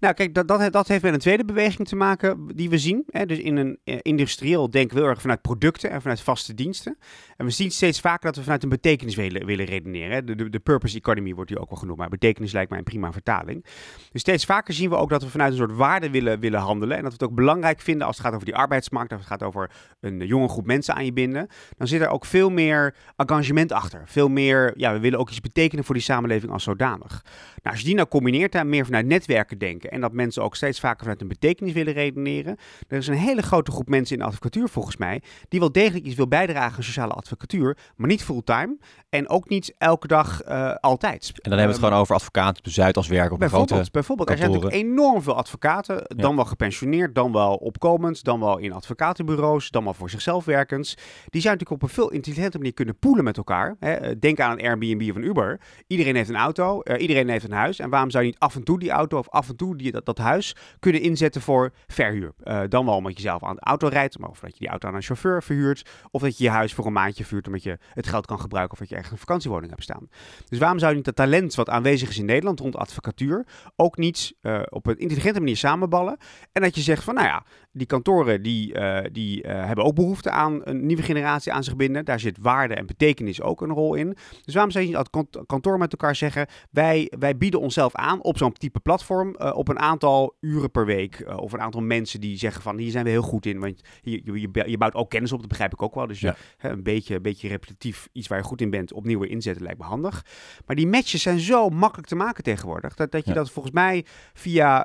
Nou, 0.00 0.14
kijk, 0.14 0.34
dat, 0.34 0.48
dat, 0.48 0.72
dat 0.72 0.88
heeft 0.88 1.02
met 1.02 1.12
een 1.12 1.18
tweede 1.18 1.44
beweging 1.44 1.88
te 1.88 1.96
maken 1.96 2.46
die 2.54 2.70
we 2.70 2.78
zien. 2.78 3.04
Hè. 3.06 3.26
Dus 3.26 3.38
in 3.38 3.56
een 3.56 3.78
eh, 3.84 3.98
industrieel 4.02 4.70
denken 4.70 4.96
we 4.96 5.00
heel 5.02 5.10
erg 5.10 5.20
vanuit 5.20 5.40
producten 5.42 5.90
en 5.90 6.00
vanuit 6.00 6.20
vaste 6.20 6.54
diensten. 6.54 6.98
En 7.36 7.44
we 7.44 7.50
zien 7.52 7.70
steeds 7.70 8.00
vaker 8.00 8.26
dat 8.26 8.36
we 8.36 8.42
vanuit 8.42 8.62
een 8.62 8.68
betekenis 8.68 9.14
willen, 9.14 9.46
willen 9.46 9.64
redeneren. 9.66 10.10
Hè. 10.10 10.24
De, 10.24 10.34
de, 10.34 10.50
de 10.50 10.58
purpose 10.58 10.96
economy 10.96 11.34
wordt 11.34 11.50
die 11.50 11.60
ook 11.60 11.68
wel 11.68 11.78
genoemd, 11.78 11.98
maar 11.98 12.08
betekenis 12.08 12.52
lijkt 12.52 12.70
mij 12.70 12.78
een 12.78 12.84
prima 12.84 13.12
vertaling. 13.12 13.64
Dus 14.12 14.20
steeds 14.20 14.44
vaker 14.44 14.74
zien 14.74 14.90
we 14.90 14.96
ook 14.96 15.10
dat 15.10 15.22
we 15.22 15.28
vanuit 15.30 15.50
een 15.52 15.58
soort 15.58 15.76
waarde 15.76 16.10
willen, 16.10 16.40
willen 16.40 16.60
handelen. 16.60 16.96
En 16.96 17.02
dat 17.02 17.12
we 17.12 17.18
het 17.20 17.28
ook 17.30 17.36
belangrijk 17.36 17.80
vinden 17.80 18.06
als 18.06 18.16
het 18.16 18.24
gaat 18.26 18.34
over 18.34 18.46
die 18.46 18.56
arbeidsmarkt, 18.56 19.12
als 19.12 19.20
het 19.20 19.30
gaat 19.30 19.42
over 19.42 19.70
een 20.00 20.26
jonge 20.26 20.48
groep 20.48 20.66
mensen 20.66 20.74
aan 20.84 21.04
je 21.04 21.12
binden. 21.12 21.48
Dan 21.76 21.86
zit 21.86 22.00
er 22.00 22.08
ook 22.08 22.24
veel 22.24 22.50
meer 22.50 22.94
engagement 23.16 23.72
achter. 23.72 24.02
Veel 24.06 24.28
meer, 24.28 24.72
ja, 24.76 24.92
we 24.92 24.98
willen 24.98 25.18
ook 25.18 25.30
iets 25.30 25.40
betekenen 25.40 25.84
voor 25.84 25.94
die 25.94 26.04
samenleving 26.04 26.52
als 26.52 26.62
zodanig. 26.62 27.22
Nou, 27.62 27.74
als 27.74 27.78
je 27.78 27.84
die 27.84 27.94
nou 27.94 28.08
combineert 28.08 28.52
daar 28.52 28.66
meer 28.66 28.84
vanuit 28.84 29.06
netwerken 29.06 29.58
denken 29.58 29.90
en 29.90 30.00
dat 30.00 30.12
mensen 30.12 30.42
ook 30.42 30.56
steeds 30.56 30.80
vaker 30.80 31.00
vanuit 31.00 31.20
een 31.20 31.28
betekenis 31.28 31.72
willen 31.72 31.92
redeneren. 31.92 32.56
Er 32.88 32.96
is 32.98 33.06
een 33.06 33.14
hele 33.14 33.42
grote 33.42 33.70
groep 33.70 33.88
mensen 33.88 34.16
in 34.16 34.22
de 34.22 34.28
advocatuur 34.28 34.68
volgens 34.68 34.96
mij 34.96 35.22
die 35.48 35.60
wel 35.60 35.72
degelijk 35.72 36.04
iets 36.04 36.14
wil 36.14 36.28
bijdragen 36.28 36.76
aan 36.76 36.82
sociale 36.82 37.12
advocatuur, 37.12 37.76
maar 37.96 38.08
niet 38.08 38.24
fulltime 38.24 38.78
en 39.08 39.28
ook 39.28 39.48
niet 39.48 39.74
elke 39.78 40.06
dag 40.06 40.42
eh, 40.42 40.74
altijd. 40.74 41.28
En 41.28 41.50
dan 41.50 41.58
hebben 41.58 41.66
we 41.66 41.72
het 41.72 41.84
gewoon 41.84 42.00
over 42.00 42.14
advocaten 42.14 42.58
op 42.58 42.64
de 42.64 42.70
Zuidas 42.70 43.08
werken 43.08 43.32
op 43.32 43.38
Bijvoorbeeld, 43.38 43.70
grote... 43.70 43.90
bijvoorbeeld 43.90 44.30
er 44.30 44.36
zijn 44.36 44.50
natuurlijk 44.50 44.76
enorm 44.76 45.22
veel 45.22 45.36
advocaten, 45.36 46.04
dan 46.16 46.36
wel 46.36 46.44
gepensioneerd, 46.44 47.14
dan 47.14 47.32
wel 47.32 47.54
opkomend, 47.54 48.24
dan 48.24 48.40
wel 48.40 48.58
in 48.58 48.72
advocatenbureaus, 48.72 49.70
dan 49.70 49.84
wel 49.84 49.94
voor 49.94 50.10
zichzelf 50.10 50.44
Die 50.66 51.40
zijn 51.40 51.52
natuurlijk 51.52 51.70
op 51.70 51.82
een 51.82 51.94
veel 51.94 52.10
intelligente 52.10 52.56
manier 52.56 52.74
kunnen 52.74 52.98
poelen 52.98 53.24
met 53.24 53.36
elkaar. 53.36 53.76
Hè. 53.80 53.92
Eh, 53.92 54.16
Denk 54.20 54.40
aan 54.40 54.50
een 54.58 54.64
Airbnb 54.66 55.10
of 55.10 55.16
een 55.16 55.24
Uber. 55.24 55.60
Iedereen 55.86 56.16
heeft 56.16 56.28
een 56.28 56.36
auto, 56.36 56.80
eh, 56.80 57.00
iedereen 57.00 57.28
heeft 57.28 57.44
een 57.44 57.52
huis. 57.52 57.78
En 57.78 57.90
waarom 57.90 58.10
zou 58.10 58.24
je 58.24 58.30
niet 58.30 58.38
af 58.38 58.54
en 58.54 58.64
toe 58.64 58.78
die 58.78 58.90
auto 58.90 59.18
of 59.18 59.28
af 59.28 59.48
en 59.48 59.56
toe 59.56 59.76
die, 59.76 60.02
dat, 60.02 60.18
huis 60.18 60.56
kunnen 60.78 61.00
inzetten 61.00 61.40
voor 61.40 61.72
verhuur? 61.86 62.32
Eh, 62.42 62.60
dan 62.68 62.84
wel 62.84 62.94
omdat 62.94 63.16
je 63.16 63.20
zelf 63.20 63.44
aan 63.44 63.54
de 63.54 63.60
auto 63.60 63.88
rijdt, 63.88 64.18
maar 64.18 64.28
of 64.28 64.40
dat 64.40 64.52
je 64.52 64.58
die 64.58 64.68
auto 64.68 64.88
aan 64.88 64.94
een 64.94 65.02
chauffeur 65.02 65.42
verhuurt. 65.42 65.90
Of 66.10 66.22
dat 66.22 66.38
je 66.38 66.44
je 66.44 66.50
huis 66.50 66.74
voor 66.74 66.86
een 66.86 66.92
maandje 66.92 67.24
vuurt 67.24 67.46
omdat 67.46 67.62
je 67.62 67.78
het 67.92 68.06
geld 68.06 68.26
kan 68.26 68.40
gebruiken 68.40 68.72
of 68.72 68.78
dat 68.78 68.88
je 68.88 68.94
ergens 68.94 69.12
een 69.12 69.18
vakantiewoning 69.18 69.70
hebt 69.70 69.82
staan. 69.82 70.08
Dus 70.48 70.58
waarom 70.58 70.78
zou 70.78 70.90
je 70.90 70.96
niet 70.96 71.06
dat 71.06 71.16
talent 71.16 71.54
wat 71.54 71.68
aanwezig 71.68 72.08
is 72.08 72.18
in 72.18 72.24
Nederland 72.24 72.60
rond 72.60 72.76
advocatuur 72.76 73.46
ook 73.76 73.96
niet 73.96 74.34
op 74.68 74.86
een 74.86 74.98
intelligente 74.98 75.38
manier 75.38 75.56
samenballen? 75.56 76.16
En 76.52 76.62
dat 76.62 76.74
je 76.74 76.80
zegt 76.80 77.04
van, 77.04 77.14
nou 77.14 77.26
ja, 77.26 77.44
die 77.76 77.86
kantoren 77.86 78.42
die, 78.42 78.74
eh, 78.74 79.04
die 79.12 79.42
eh, 79.42 79.64
hebben 79.66 79.84
ook 79.84 79.94
behoefte 79.94 80.30
aan 80.30 80.60
een 80.64 80.86
nieuwe 80.86 81.02
generatie 81.02 81.52
aan 81.52 81.64
zich 81.64 81.76
binden. 81.76 82.04
Daar 82.04 82.20
zit 82.20 82.38
waarde 82.40 82.74
en 82.74 82.86
betekenis 82.86 83.40
ook 83.42 83.60
een 83.60 83.70
rol 83.70 83.94
in. 83.94 84.16
Dus 84.44 84.54
waarom 84.54 84.72
zou 84.72 84.84
je 84.84 84.90
niet 84.90 84.98
als 84.98 85.24
kantoor 85.46 85.78
met 85.78 85.92
elkaar 85.92 86.16
zeggen, 86.16 86.46
wij, 86.70 87.12
wij 87.18 87.36
bieden 87.36 87.60
onszelf 87.60 87.94
aan 87.94 88.22
op 88.22 88.38
zo'n 88.38 88.52
type 88.52 88.80
platform 88.80 89.34
eh, 89.34 89.56
op 89.56 89.68
een 89.68 89.78
aantal 89.78 90.36
uren 90.40 90.70
per 90.70 90.86
week. 90.86 91.24
of 91.36 91.52
een 91.52 91.60
aantal 91.60 91.80
mensen 91.80 92.20
die 92.20 92.36
zeggen 92.38 92.62
van, 92.62 92.78
hier 92.78 92.90
zijn 92.90 93.04
we 93.04 93.10
heel 93.10 93.22
goed 93.22 93.46
in. 93.46 93.60
Want 93.60 93.80
je, 94.02 94.20
je, 94.24 94.48
je, 94.70 94.78
bouwt 94.78 94.94
ook 94.94 95.10
kennis 95.10 95.32
op, 95.32 95.38
dat 95.40 95.48
begrijp 95.48 95.72
ik 95.72 95.82
ook 95.82 95.94
wel. 95.94 96.06
Dus 96.06 96.20
Ja. 96.20 96.36
hè, 96.56 96.70
een, 96.70 96.82
beetje, 96.82 97.14
een 97.14 97.22
beetje 97.22 97.48
repetitief, 97.48 98.08
iets 98.12 98.28
waar 98.28 98.38
je 98.38 98.44
goed 98.44 98.60
in 98.60 98.70
bent, 98.70 98.92
opnieuw 98.92 99.18
weer 99.20 99.30
inzetten 99.30 99.62
lijkt 99.62 99.78
me 99.78 99.84
handig. 99.84 100.24
Maar 100.66 100.76
die 100.76 100.86
matches 100.86 101.22
zijn 101.22 101.38
zo 101.40 101.68
makkelijk 101.68 102.08
te 102.08 102.16
maken 102.16 102.44
tegenwoordig. 102.44 102.94
Dat, 102.94 103.10
dat 103.12 103.24
je 103.24 103.30
Ja. 103.30 103.36
dat 103.36 103.50
volgens 103.50 103.74
mij 103.74 104.04
via, 104.34 104.84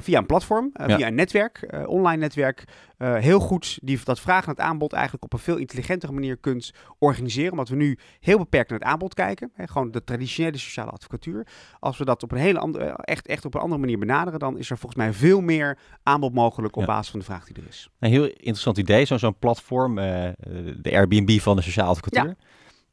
via 0.00 0.18
een 0.18 0.26
platform, 0.26 0.70
Ja. 0.72 0.96
via 0.96 1.06
een 1.06 1.14
netwerk, 1.14 1.84
online 1.86 2.16
netwerk, 2.16 2.24
eh, 2.34 3.14
heel 3.14 3.40
goed 3.40 3.78
die, 3.82 3.98
dat 4.04 4.20
vraag 4.20 4.46
naar 4.46 4.54
het 4.54 4.64
aanbod 4.64 4.92
eigenlijk 4.92 5.24
op 5.24 5.32
een 5.32 5.38
veel 5.38 5.56
intelligentere 5.56 6.12
manier 6.12 6.36
kunt 6.36 6.72
organiseren. 6.98 7.50
Omdat 7.52 7.68
we 7.68 7.76
nu 7.76 7.98
heel 8.20 8.38
beperkt 8.38 8.70
naar 8.70 8.78
het 8.78 8.88
aanbod 8.88 9.14
kijken. 9.14 9.50
Hè, 9.54 9.66
gewoon 9.66 9.90
de 9.90 10.04
traditionele 10.04 10.58
sociale 10.58 10.90
advocatuur. 10.90 11.46
Als 11.80 11.98
we 11.98 12.04
dat 12.04 12.22
op 12.22 12.32
een 12.32 12.38
hele 12.38 12.58
andere, 12.58 12.84
eh, 12.84 12.94
echt, 12.96 13.26
echt 13.26 13.44
op 13.44 13.54
een 13.54 13.60
andere 13.60 13.80
manier 13.80 13.98
benaderen, 13.98 14.38
dan 14.38 14.58
is 14.58 14.70
er 14.70 14.78
volgens 14.78 15.02
mij 15.02 15.12
veel 15.12 15.40
meer 15.40 15.78
aanbod 16.02 16.34
mogelijk 16.34 16.76
op 16.76 16.80
Ja. 16.80 16.86
basis 16.88 17.10
van 17.10 17.18
de 17.18 17.24
vraag 17.26 17.44
die 17.46 17.56
er 17.62 17.68
is. 17.68 17.90
Een 17.98 18.10
heel 18.10 18.24
interessant 18.26 18.78
idee, 18.78 19.04
zo'n 19.04 19.18
zo'n 19.18 19.38
platform, 19.38 19.98
eh, 19.98 20.04
de 20.76 20.90
Airbnb 20.92 21.38
van 21.40 21.56
de 21.56 21.62
sociale 21.62 21.88
advocatuur. 21.90 22.36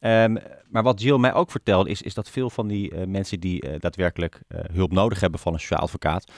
Ehm, 0.04 0.36
maar 0.70 0.84
wat 0.84 1.02
Jill 1.02 1.18
mij 1.18 1.34
ook 1.34 1.52
vertelde, 1.52 1.90
is, 1.90 2.02
is 2.02 2.14
dat 2.14 2.30
veel 2.30 2.50
van 2.50 2.68
die 2.68 2.92
eh, 2.92 3.08
mensen 3.08 3.40
die 3.40 3.62
eh, 3.62 3.80
daadwerkelijk 3.80 4.42
eh, 4.48 4.60
hulp 4.72 4.92
nodig 4.92 5.20
hebben 5.20 5.40
van 5.40 5.54
een 5.54 5.60
sociaal 5.60 5.80
advocaat, 5.80 6.32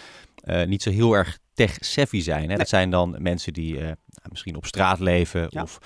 niet 0.66 0.82
zo 0.84 0.90
heel 0.92 1.14
erg 1.14 1.38
tech-savvy 1.54 2.22
zijn. 2.22 2.50
Hè? 2.50 2.56
Dat 2.58 2.70
zijn 2.70 2.90
dan 2.90 3.16
mensen 3.20 3.54
die 3.54 3.80
eh, 3.82 3.92
misschien 4.30 4.56
op 4.56 4.66
straat 4.66 5.00
leven 5.00 5.46
Ja. 5.50 5.62
of 5.62 5.78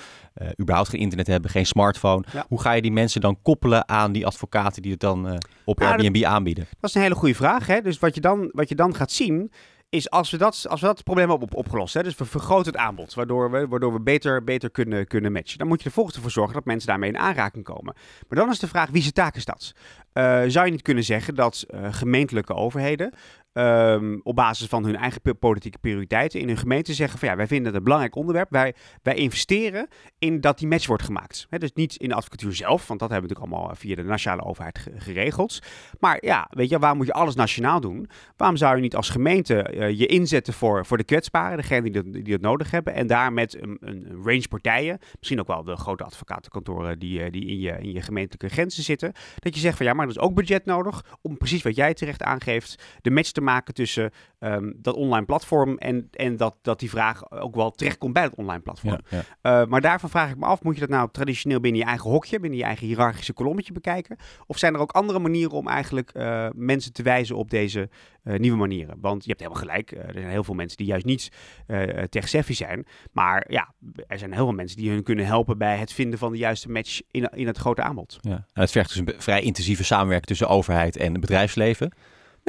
überhaupt 0.62 0.90
geen 0.90 1.00
internet 1.00 1.28
hebben, 1.28 1.52
geen 1.52 1.66
smartphone. 1.66 2.24
Ja. 2.34 2.46
Hoe 2.48 2.62
ga 2.62 2.72
je 2.72 2.82
die 2.82 2.92
mensen 2.92 3.22
dan 3.22 3.42
koppelen 3.42 3.88
aan 3.90 4.12
die 4.12 4.26
advocaten 4.26 4.82
die 4.82 4.92
het 4.92 5.00
dan 5.00 5.40
op 5.66 5.78
dat- 5.80 5.88
Airbnb 5.90 6.24
aanbieden? 6.24 6.68
Dat 6.80 6.90
is 6.90 6.96
een 6.96 7.02
hele 7.02 7.16
goede 7.16 7.36
vraag. 7.36 7.68
Hè? 7.68 7.82
Dus 7.82 8.00
wat 8.00 8.16
je, 8.16 8.22
dan, 8.22 8.50
wat 8.54 8.70
je 8.70 8.76
dan 8.76 8.96
gaat 8.96 9.12
zien, 9.12 9.52
is 9.89 10.10
als 10.10 10.31
we 10.31 10.38
dat, 10.38 10.65
als 10.69 10.81
we 10.81 10.88
dat 10.88 11.03
probleem 11.03 11.29
hebben 11.29 11.48
op, 11.48 11.55
opgelost, 11.55 11.93
hè, 11.93 12.03
dus 12.03 12.15
we 12.15 12.25
vergroten 12.25 12.72
het 12.72 12.81
aanbod, 12.81 13.13
waardoor 13.13 13.51
we, 13.51 13.67
waardoor 13.67 13.93
we 13.93 14.00
beter, 14.00 14.43
beter 14.43 14.69
kunnen, 14.69 15.08
kunnen 15.08 15.31
matchen, 15.31 15.58
dan 15.58 15.67
moet 15.67 15.79
je 15.79 15.86
er 15.86 15.91
volgens 15.91 16.17
voor 16.17 16.31
zorgen 16.31 16.53
dat 16.53 16.65
mensen 16.65 16.88
daarmee 16.88 17.10
in 17.10 17.17
aanraking 17.17 17.63
komen. 17.63 17.96
Maar 18.27 18.39
dan 18.39 18.50
is 18.50 18.60
de 18.60 18.67
vraag, 18.67 18.89
wie 18.89 19.01
zijn 19.01 19.13
taak 19.13 19.36
is 19.36 19.46
dat? 19.46 19.74
Uh, 20.13 20.44
zou 20.48 20.66
je 20.66 20.72
niet 20.72 20.82
kunnen 20.82 21.04
zeggen 21.04 21.36
dat 21.36 21.66
uh, 21.70 21.94
gemeentelijke 21.94 22.54
overheden 22.54 23.13
Um, 23.54 24.20
op 24.24 24.36
basis 24.36 24.68
van 24.68 24.86
hun 24.86 24.96
eigen 24.96 25.22
politieke 25.39 25.78
prioriteiten 25.78 26.39
in 26.39 26.48
hun 26.48 26.58
gemeente 26.58 26.94
zeggen 26.94 27.20
van 27.20 27.30
ja, 27.30 27.36
wij 27.36 27.48
vinden 27.48 27.66
het 27.66 27.75
een 27.75 27.84
belangrijk 27.84 28.16
onderwerp. 28.16 28.50
Wij, 28.50 28.75
wij 29.04 29.16
investeren 29.16 29.88
in 30.20 30.42
dat 30.42 30.60
die 30.60 30.68
match 30.68 30.88
wordt 30.88 31.04
gemaakt. 31.04 31.48
Dus 31.50 31.74
niet 31.74 31.96
in 31.96 32.10
de 32.10 32.16
advocatuur 32.16 32.56
zelf, 32.56 32.88
want 32.88 33.00
dat 33.00 33.10
hebben 33.10 33.30
we 33.30 33.36
natuurlijk 33.36 33.62
allemaal 33.62 33.75
via 33.75 33.96
de 33.96 34.04
nationale 34.04 34.44
overheid 34.44 34.88
geregeld. 34.96 35.60
Maar 36.00 36.18
ja, 36.22 36.48
weet 36.50 36.70
je, 36.70 36.80
waarom 36.80 36.98
moet 36.98 37.08
je 37.08 37.13
alles 37.13 37.36
nationaal 37.36 37.80
doen? 37.80 38.10
Waarom 38.38 38.58
zou 38.58 38.75
je 38.75 38.82
niet 38.82 38.96
als 38.96 39.10
gemeente 39.10 39.94
je 39.96 40.06
inzetten 40.06 40.54
voor, 40.54 40.86
voor 40.86 40.98
de 40.98 41.04
kwetsbaren, 41.04 41.58
degene 41.58 41.82
die 41.82 42.04
dat, 42.04 42.25
die 42.25 42.39
nodig 42.39 42.72
hebben, 42.72 42.94
en 42.94 43.08
daar 43.08 43.34
met 43.34 43.62
een, 43.62 43.78
een 43.80 44.22
range 44.24 44.48
partijen, 44.50 44.98
misschien 45.18 45.39
ook 45.39 45.48
wel 45.48 45.63
de 45.63 45.75
grote 45.75 46.04
advocatenkantoren 46.04 47.00
die, 47.00 47.32
die 47.32 47.46
in, 47.46 47.60
je, 47.60 47.78
in 47.80 47.92
je 47.92 48.01
gemeentelijke 48.01 48.50
grenzen 48.50 48.84
zitten, 48.84 49.12
dat 49.36 49.56
je 49.56 49.62
zegt 49.62 49.78
van 49.78 49.86
ja, 49.86 49.94
er 50.03 50.10
is 50.10 50.20
ook 50.20 50.34
budget 50.34 50.65
nodig 50.65 51.18
om 51.22 51.38
precies 51.38 51.62
wat 51.62 51.75
jij 51.75 51.94
terecht 51.94 52.24
aangeeft, 52.24 52.84
de 53.01 53.12
match 53.12 53.32
te 53.32 53.41
maken 53.41 53.74
tussen 53.74 54.12
um, 54.39 54.74
dat 54.77 54.96
online 54.96 55.25
platform 55.25 55.77
en, 55.77 56.08
en 56.12 56.38
dat, 56.38 56.55
dat 56.62 56.79
die 56.79 56.89
vraag 56.89 57.31
ook 57.31 57.55
wel 57.55 57.72
terechtkomt 57.72 58.13
bij 58.13 58.24
het 58.24 58.36
online 58.36 58.62
platform. 58.62 59.00
Ja, 59.10 59.24
ja. 59.41 59.62
Uh, 59.62 59.67
maar 59.67 59.81
daarvan 59.81 60.10
vraag 60.10 60.29
ik 60.29 60.38
me 60.38 60.46
af, 60.46 60.63
moet 60.63 60.74
je 60.74 60.79
dat 60.79 60.89
nou 60.89 61.10
traditioneel 61.12 61.60
binnen 61.60 61.81
je 61.81 61.88
eigen 61.88 62.10
hokje, 62.10 62.39
binnen 62.39 62.60
je 62.60 62.65
eigen 62.65 62.88
hiërarchische 62.88 63.34
kolommetje 63.34 63.74
bekijken? 63.74 64.17
Of 64.46 64.58
zijn 64.58 64.74
er 64.74 64.79
ook 64.79 64.91
andere 64.91 65.19
manieren 65.19 65.51
om 65.51 65.67
eigenlijk 65.67 66.12
uh, 66.13 66.48
mensen 66.55 66.93
te 66.93 67.03
wijzen 67.03 67.36
op 67.36 67.50
deze 67.50 67.89
uh, 68.24 68.38
nieuwe 68.38 68.58
manieren? 68.58 68.98
Want 69.01 69.24
je 69.24 69.29
hebt 69.29 69.41
helemaal 69.41 69.62
gelijk, 69.62 69.91
er 69.91 70.13
zijn 70.13 70.29
heel 70.29 70.43
veel 70.43 70.53
mensen 70.53 70.77
die 70.77 70.88
juist 70.88 71.05
niet 71.05 71.31
tech-savvy 72.10 72.53
zijn. 72.53 72.86
Maar 73.12 73.46
ja, 73.51 73.74
er 74.08 74.17
zijn 74.17 74.34
heel 74.34 74.46
veel 74.46 74.55
mensen 74.55 74.77
die 74.77 74.89
hun 74.89 75.03
kunnen 75.03 75.25
helpen 75.25 75.58
bij 75.58 75.77
het 75.77 75.93
vinden 75.93 76.19
van 76.19 76.31
de 76.31 76.38
juiste 76.38 76.69
match 76.69 77.01
in, 77.12 77.29
in 77.34 77.48
het 77.48 77.58
grote 77.58 77.81
aanbod. 77.81 78.17
Ja. 78.22 78.46
En 78.53 78.62
het 78.62 78.72
vergt 78.72 78.89
dus 78.89 78.98
een 78.98 79.22
vrij 79.22 79.41
intensieve 79.41 79.84
samenwerking 79.84 80.27
tussen 80.27 80.48
overheid 80.48 80.98
en 80.98 81.19
bedrijfsleven. 81.19 81.91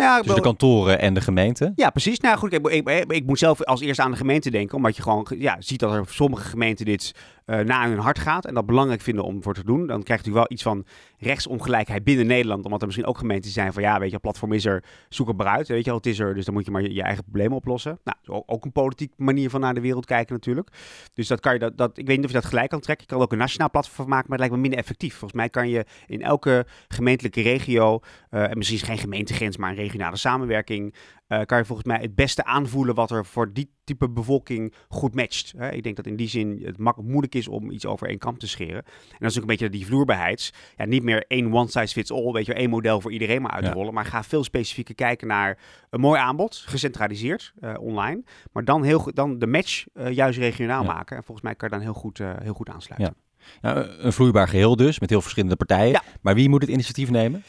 Ja, 0.01 0.17
Tussen 0.17 0.35
de 0.35 0.41
kantoren 0.43 1.01
en 1.01 1.15
de 1.15 1.21
gemeente? 1.21 1.73
Ja, 1.75 1.91
precies. 1.91 2.21
Nou 2.21 2.39
goed, 2.39 2.53
ik, 2.53 2.69
ik, 2.69 3.13
ik, 3.13 3.27
moet 3.27 3.39
zelf 3.39 3.65
als 3.65 3.81
eerste 3.81 4.03
aan 4.03 4.11
de 4.11 4.17
gemeente 4.17 4.51
denken. 4.51 4.77
Omdat 4.77 4.97
je 4.97 5.03
gewoon 5.03 5.27
ja, 5.39 5.57
ziet 5.59 5.81
dat 5.81 5.93
er 5.93 6.05
sommige 6.09 6.49
gemeenten 6.49 6.85
dit 6.85 7.15
uh, 7.51 7.59
na 7.59 7.89
hun 7.89 7.99
hart 7.99 8.19
gaat. 8.19 8.45
En 8.45 8.55
dat 8.55 8.67
belangrijk 8.67 9.01
vinden 9.01 9.25
om 9.25 9.43
voor 9.43 9.55
te 9.55 9.65
doen. 9.65 9.87
Dan 9.87 10.03
krijg 10.03 10.25
je 10.25 10.31
natuurlijk 10.31 10.37
wel 10.37 10.51
iets 10.51 10.63
van 10.63 10.85
rechtsongelijkheid 11.19 12.05
binnen 12.05 12.27
Nederland. 12.27 12.65
Omdat 12.65 12.81
er 12.81 12.87
misschien 12.87 13.09
ook 13.09 13.19
gemeenten 13.19 13.51
zijn 13.51 13.73
van 13.73 13.83
ja, 13.83 13.99
weet 13.99 14.11
je, 14.11 14.19
platform 14.19 14.53
is 14.53 14.65
er, 14.65 14.85
zoek 15.09 15.29
het 15.29 15.37
maar 15.37 15.47
uit. 15.47 15.69
Weet 15.69 15.85
je 15.85 15.95
het 15.95 16.07
is 16.07 16.19
er, 16.19 16.35
dus 16.35 16.45
dan 16.45 16.55
moet 16.55 16.65
je 16.65 16.71
maar 16.71 16.83
je, 16.83 17.03
eigen 17.03 17.25
problemen 17.25 17.57
oplossen. 17.57 17.99
Nou, 18.05 18.43
ook 18.47 18.65
een 18.65 18.73
politiek 18.73 19.13
manier 19.17 19.51
van 19.51 19.61
naar 19.61 19.75
de 19.75 19.81
wereld 19.81 20.07
kijken 20.07 20.35
natuurlijk. 20.35 20.69
Dus 21.15 21.29
dat 21.29 21.41
kan 21.41 21.53
je, 21.53 21.59
dat, 21.59 21.77
dat, 21.77 21.99
ik 21.99 22.07
weet 22.07 22.17
niet 22.17 22.25
of 22.25 22.33
je 22.33 22.41
dat 22.41 22.49
gelijk 22.49 22.71
kan 22.71 22.81
trekken. 22.81 23.07
Je 23.09 23.13
kan 23.13 23.23
ook 23.23 23.33
een 23.33 23.39
nationaal 23.39 23.71
platform 23.71 24.09
maken, 24.09 24.29
maar 24.29 24.39
het 24.39 24.49
lijkt 24.49 24.55
me 24.55 24.61
minder 24.61 24.79
effectief. 24.79 25.13
Volgens 25.13 25.41
mij 25.41 25.49
kan 25.49 25.69
je 25.69 25.85
in 26.07 26.23
elke 26.23 26.67
gemeentelijke 26.89 27.43
regio, 27.43 28.01
uh, 28.31 28.51
en 28.51 28.57
misschien 28.59 28.79
is 28.79 28.85
geen 28.85 28.99
gemeentegrens, 28.99 29.57
maar 29.57 29.71
een 29.71 29.77
regionale 29.77 30.17
samenwerking, 30.17 30.95
uh, 31.31 31.41
kan 31.45 31.59
je 31.59 31.65
volgens 31.65 31.87
mij 31.89 31.99
het 32.01 32.15
beste 32.15 32.45
aanvoelen 32.45 32.95
wat 32.95 33.11
er 33.11 33.27
voor 33.27 33.53
die 33.53 33.71
type 33.85 34.09
bevolking 34.09 34.75
goed 34.89 35.15
matcht. 35.15 35.53
Hè? 35.57 35.71
Ik 35.71 35.83
denk 35.83 35.97
dat 35.97 36.07
in 36.07 36.17
die 36.17 36.29
zin 36.29 36.63
het 36.65 36.97
moeilijk 37.03 37.35
is 37.35 37.49
om 37.49 37.71
iets 37.71 37.87
over 37.87 38.09
één 38.09 38.19
kamp 38.19 38.39
te 38.39 38.49
scheren. 38.49 38.85
En 38.85 39.19
dat 39.19 39.31
is 39.31 39.37
ook 39.37 39.43
een 39.43 39.47
beetje 39.47 39.71
die 39.71 39.87
vloerbaarheid. 39.87 40.53
Ja, 40.77 40.85
niet 40.85 41.03
meer 41.03 41.25
één 41.29 41.53
one 41.53 41.69
size 41.69 41.95
fits 41.95 42.13
all, 42.13 42.33
weet 42.33 42.47
je, 42.47 42.55
één 42.55 42.71
model 42.71 43.01
voor 43.01 43.13
iedereen 43.13 43.43
maar 43.43 43.51
uitrollen. 43.51 43.87
Ja. 43.87 43.93
Maar 43.93 44.05
ga 44.05 44.23
veel 44.23 44.45
specifieker 44.45 44.95
kijken 44.95 45.27
naar 45.27 45.59
een 45.91 46.01
mooi 46.01 46.21
aanbod, 46.21 46.63
gecentraliseerd 46.67 47.53
uh, 47.61 47.75
online. 47.81 48.23
Maar 48.53 48.65
dan, 48.65 48.83
heel, 48.83 49.11
dan 49.15 49.39
de 49.39 49.47
match 49.47 49.85
uh, 49.95 50.13
juist 50.13 50.39
regionaal 50.39 50.83
ja. 50.83 50.93
maken. 50.93 51.17
En 51.17 51.25
volgens 51.25 51.47
mij 51.47 51.55
kan 51.55 51.69
je 51.69 51.75
dan 51.75 51.85
heel 51.85 51.95
goed, 51.95 52.19
heel 52.19 52.55
goed 52.55 52.69
aansluiten. 52.69 53.15
Ja. 53.15 53.29
Nou, 53.61 53.87
een 53.99 54.13
vloeibaar 54.13 54.49
geheel 54.49 54.77
dus, 54.77 55.01
met 55.01 55.11
heel 55.11 55.21
verschillende 55.21 55.57
partijen. 55.57 56.03
Maar 56.21 56.35
wie 56.35 56.49
moet 56.49 56.61
het 56.61 56.71
initiatief 56.71 57.11
nemen? 57.11 57.43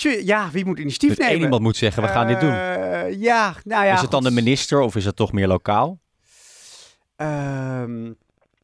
Ja, 0.00 0.50
wie 0.50 0.64
moet 0.64 0.78
initiatief 0.78 1.16
dus 1.16 1.26
nemen? 1.26 1.42
Iemand 1.42 1.62
moet 1.62 1.76
zeggen, 1.76 2.02
we 2.02 2.08
gaan 2.08 2.26
dit 2.26 2.40
doen. 2.40 2.52
Uh, 2.52 3.20
ja, 3.20 3.54
nou 3.64 3.84
ja. 3.84 3.94
Is 3.94 4.00
het 4.00 4.10
dan 4.10 4.24
de 4.24 4.30
minister 4.30 4.80
of 4.80 4.96
is 4.96 5.04
het 5.04 5.16
toch 5.16 5.32
meer 5.32 5.46
lokaal? 5.46 6.00
Um, 7.16 8.16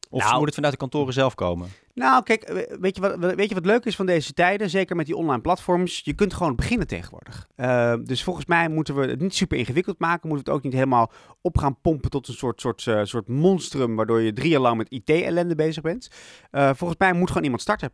of 0.09 0.23
nou, 0.23 0.37
moet 0.37 0.45
het 0.45 0.55
vanuit 0.55 0.73
de 0.73 0.79
kantoren 0.79 1.13
zelf 1.13 1.35
komen? 1.35 1.69
Nou, 1.99 2.23
kijk, 2.23 2.67
weet 2.79 2.95
je, 2.95 3.01
wat, 3.01 3.35
weet 3.35 3.49
je 3.49 3.55
wat 3.55 3.65
leuk 3.65 3.85
is 3.85 3.95
van 3.95 4.05
deze 4.05 4.33
tijden? 4.33 4.69
Zeker 4.69 4.95
met 4.95 5.05
die 5.05 5.15
online 5.15 5.41
platforms. 5.41 6.01
Je 6.03 6.13
kunt 6.13 6.33
gewoon 6.33 6.55
beginnen 6.55 6.87
tegenwoordig. 6.87 7.47
Uh, 7.55 7.93
dus 8.03 8.23
volgens 8.23 8.45
mij 8.45 8.69
moeten 8.69 8.95
we 8.95 9.07
het 9.07 9.19
niet 9.19 9.35
super 9.35 9.57
ingewikkeld 9.57 9.99
maken. 9.99 10.27
Moeten 10.27 10.45
we 10.45 10.51
het 10.51 10.59
ook 10.59 10.65
niet 10.65 10.73
helemaal 10.79 11.11
op 11.41 11.57
gaan 11.57 11.81
pompen 11.81 12.09
tot 12.09 12.27
een 12.27 12.33
soort, 12.33 12.61
soort, 12.61 12.85
uh, 12.85 12.99
soort 13.03 13.27
monstrum. 13.27 13.95
Waardoor 13.95 14.21
je 14.21 14.33
drie 14.33 14.49
jaar 14.49 14.59
lang 14.59 14.77
met 14.77 14.91
IT-ellende 14.91 15.55
bezig 15.55 15.83
bent. 15.83 16.09
Uh, 16.51 16.69
volgens 16.73 16.99
mij 16.99 17.13
moet 17.13 17.27
gewoon 17.27 17.43
iemand 17.43 17.61
starten. 17.61 17.91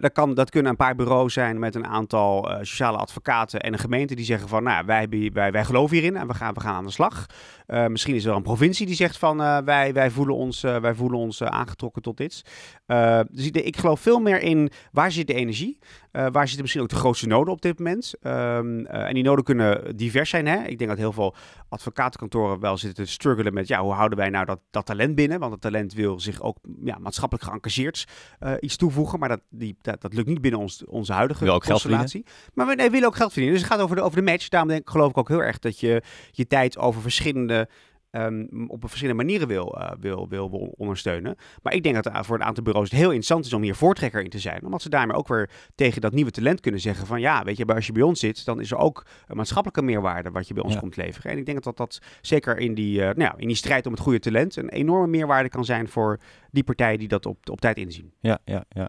dat, 0.00 0.12
kan, 0.12 0.34
dat 0.34 0.50
kunnen 0.50 0.70
een 0.70 0.76
paar 0.76 0.94
bureaus 0.94 1.32
zijn 1.32 1.58
met 1.58 1.74
een 1.74 1.86
aantal 1.86 2.48
sociale 2.60 2.98
advocaten 2.98 3.60
en 3.60 3.72
een 3.72 3.78
gemeente 3.78 4.14
die 4.14 4.24
zeggen 4.24 4.48
van, 4.48 4.62
nou, 4.62 4.86
wij, 4.86 5.08
wij, 5.32 5.52
wij 5.52 5.64
geloven 5.64 5.96
hierin 5.96 6.16
en 6.16 6.26
we 6.26 6.34
gaan, 6.34 6.54
we 6.54 6.60
gaan 6.60 6.74
aan 6.74 6.84
de 6.84 6.90
slag. 6.90 7.26
misschien 7.66 8.14
is 8.14 8.24
er 8.24 8.34
een 8.34 8.42
provincie 8.42 8.86
die 8.86 8.94
zegt 8.94 9.18
van, 9.18 9.36
wij, 9.64 9.92
wij 9.92 10.10
voelen 10.10 10.34
ons, 10.34 10.60
wij 10.60 10.94
voelen 10.94 11.18
ons 11.18 11.42
aangetrokken 11.42 12.02
tot 12.02 12.16
dit. 12.16 12.42
Dus 13.30 13.46
ik, 13.46 13.56
ik, 13.56 13.76
geloof 13.76 14.00
veel 14.00 14.18
meer 14.18 14.40
in 14.40 14.70
waar 14.92 15.12
zit 15.12 15.26
de 15.26 15.34
energie? 15.34 15.78
Uh, 16.12 16.26
waar 16.32 16.44
zitten 16.44 16.60
misschien 16.60 16.82
ook 16.82 16.88
de 16.88 16.96
grootste 16.96 17.26
noden 17.26 17.52
op 17.52 17.62
dit 17.62 17.78
moment? 17.78 18.14
Um, 18.22 18.80
uh, 18.80 19.08
en 19.08 19.14
die 19.14 19.22
noden 19.22 19.44
kunnen 19.44 19.96
divers 19.96 20.30
zijn. 20.30 20.46
Hè? 20.46 20.64
Ik 20.64 20.78
denk 20.78 20.90
dat 20.90 20.98
heel 20.98 21.12
veel 21.12 21.34
advocatenkantoren 21.68 22.60
wel 22.60 22.76
zitten 22.76 23.04
te 23.04 23.10
struggelen 23.10 23.54
met... 23.54 23.68
ja, 23.68 23.82
hoe 23.82 23.92
houden 23.92 24.18
wij 24.18 24.28
nou 24.28 24.44
dat, 24.44 24.60
dat 24.70 24.86
talent 24.86 25.14
binnen? 25.14 25.38
Want 25.38 25.52
het 25.52 25.60
talent 25.60 25.92
wil 25.92 26.20
zich 26.20 26.42
ook 26.42 26.58
ja, 26.84 26.98
maatschappelijk 26.98 27.46
geëngageerd 27.48 28.04
uh, 28.40 28.52
iets 28.60 28.76
toevoegen. 28.76 29.18
Maar 29.18 29.28
dat, 29.28 29.40
die, 29.50 29.76
dat, 29.82 30.00
dat, 30.00 30.14
lukt 30.14 30.28
niet 30.28 30.40
binnen 30.40 30.60
ons, 30.60 30.84
onze 30.84 31.12
huidige 31.12 31.44
wil 31.44 31.54
ook 31.54 31.64
constellatie. 31.64 32.24
maar 32.54 32.66
we 32.66 32.74
nee, 32.74 32.90
willen 32.90 33.08
ook 33.08 33.16
geld 33.16 33.32
verdienen. 33.32 33.58
Dus 33.58 33.68
het 33.68 33.76
gaat 33.76 33.84
over 33.84 33.96
de, 33.96 34.02
over 34.02 34.16
de 34.24 34.30
match. 34.30 34.48
Daarom 34.48 34.68
denk, 34.68 34.90
geloof 34.90 35.10
ik 35.10 35.18
ook 35.18 35.28
heel 35.28 35.42
erg 35.42 35.58
dat 35.58 35.80
je 35.80 36.02
je 36.30 36.46
tijd 36.46 36.78
over 36.78 37.00
verschillende 37.00 37.68
um, 38.22 38.64
op 38.68 38.80
verschillende 38.80 39.22
manieren 39.22 39.48
wil, 39.48 39.78
uh, 39.78 39.90
wil, 40.00 40.28
wil, 40.28 40.50
wil 40.50 40.74
ondersteunen. 40.76 41.36
Maar 41.62 41.74
ik 41.74 41.82
denk 41.82 42.04
dat 42.04 42.26
voor 42.26 42.36
een 42.36 42.44
aantal 42.44 42.64
bureaus 42.64 42.90
het 42.90 42.98
heel 42.98 43.08
interessant 43.08 43.44
is 43.44 43.52
om 43.52 43.62
hier 43.62 43.74
voortrekker 43.74 44.22
in 44.22 44.30
te 44.30 44.38
zijn. 44.38 44.64
Omdat 44.64 44.82
ze 44.82 44.88
daarmee 44.88 45.16
ook 45.16 45.28
weer 45.28 45.50
tegen 45.74 46.00
dat 46.00 46.12
nieuwe 46.12 46.30
talent 46.30 46.60
kunnen 46.60 46.80
zeggen 46.80 47.06
van 47.06 47.20
ja, 47.20 47.44
weet 47.44 47.56
je, 47.56 47.64
als 47.66 47.86
je 47.86 47.92
bij 47.92 48.02
ons 48.02 48.20
zit, 48.20 48.44
dan 48.44 48.60
is 48.60 48.70
er 48.70 48.78
ook 48.78 49.06
een 49.26 49.36
maatschappelijke 49.36 49.82
meerwaarde 49.82 50.30
wat 50.30 50.48
je 50.48 50.54
bij 50.54 50.62
ons 50.62 50.72
ja. 50.72 50.80
komt 50.80 50.96
leveren. 50.96 51.30
En 51.30 51.38
ik 51.38 51.46
denk 51.46 51.62
dat 51.62 51.76
dat 51.76 52.00
zeker 52.20 52.58
in 52.58 52.74
die, 52.74 52.98
uh, 52.98 53.04
nou 53.04 53.20
ja, 53.20 53.34
in 53.36 53.46
die 53.46 53.56
strijd 53.56 53.86
om 53.86 53.92
het 53.92 54.00
goede 54.00 54.18
talent 54.18 54.56
een 54.56 54.68
enorme 54.68 55.06
meerwaarde 55.06 55.48
kan 55.48 55.64
zijn 55.64 55.88
voor 55.88 56.20
die 56.50 56.64
partijen 56.64 56.98
die 56.98 57.08
dat 57.08 57.26
op, 57.26 57.50
op 57.50 57.60
tijd 57.60 57.76
inzien. 57.76 58.12
Ja, 58.20 58.38
ja, 58.44 58.64
ja. 58.68 58.88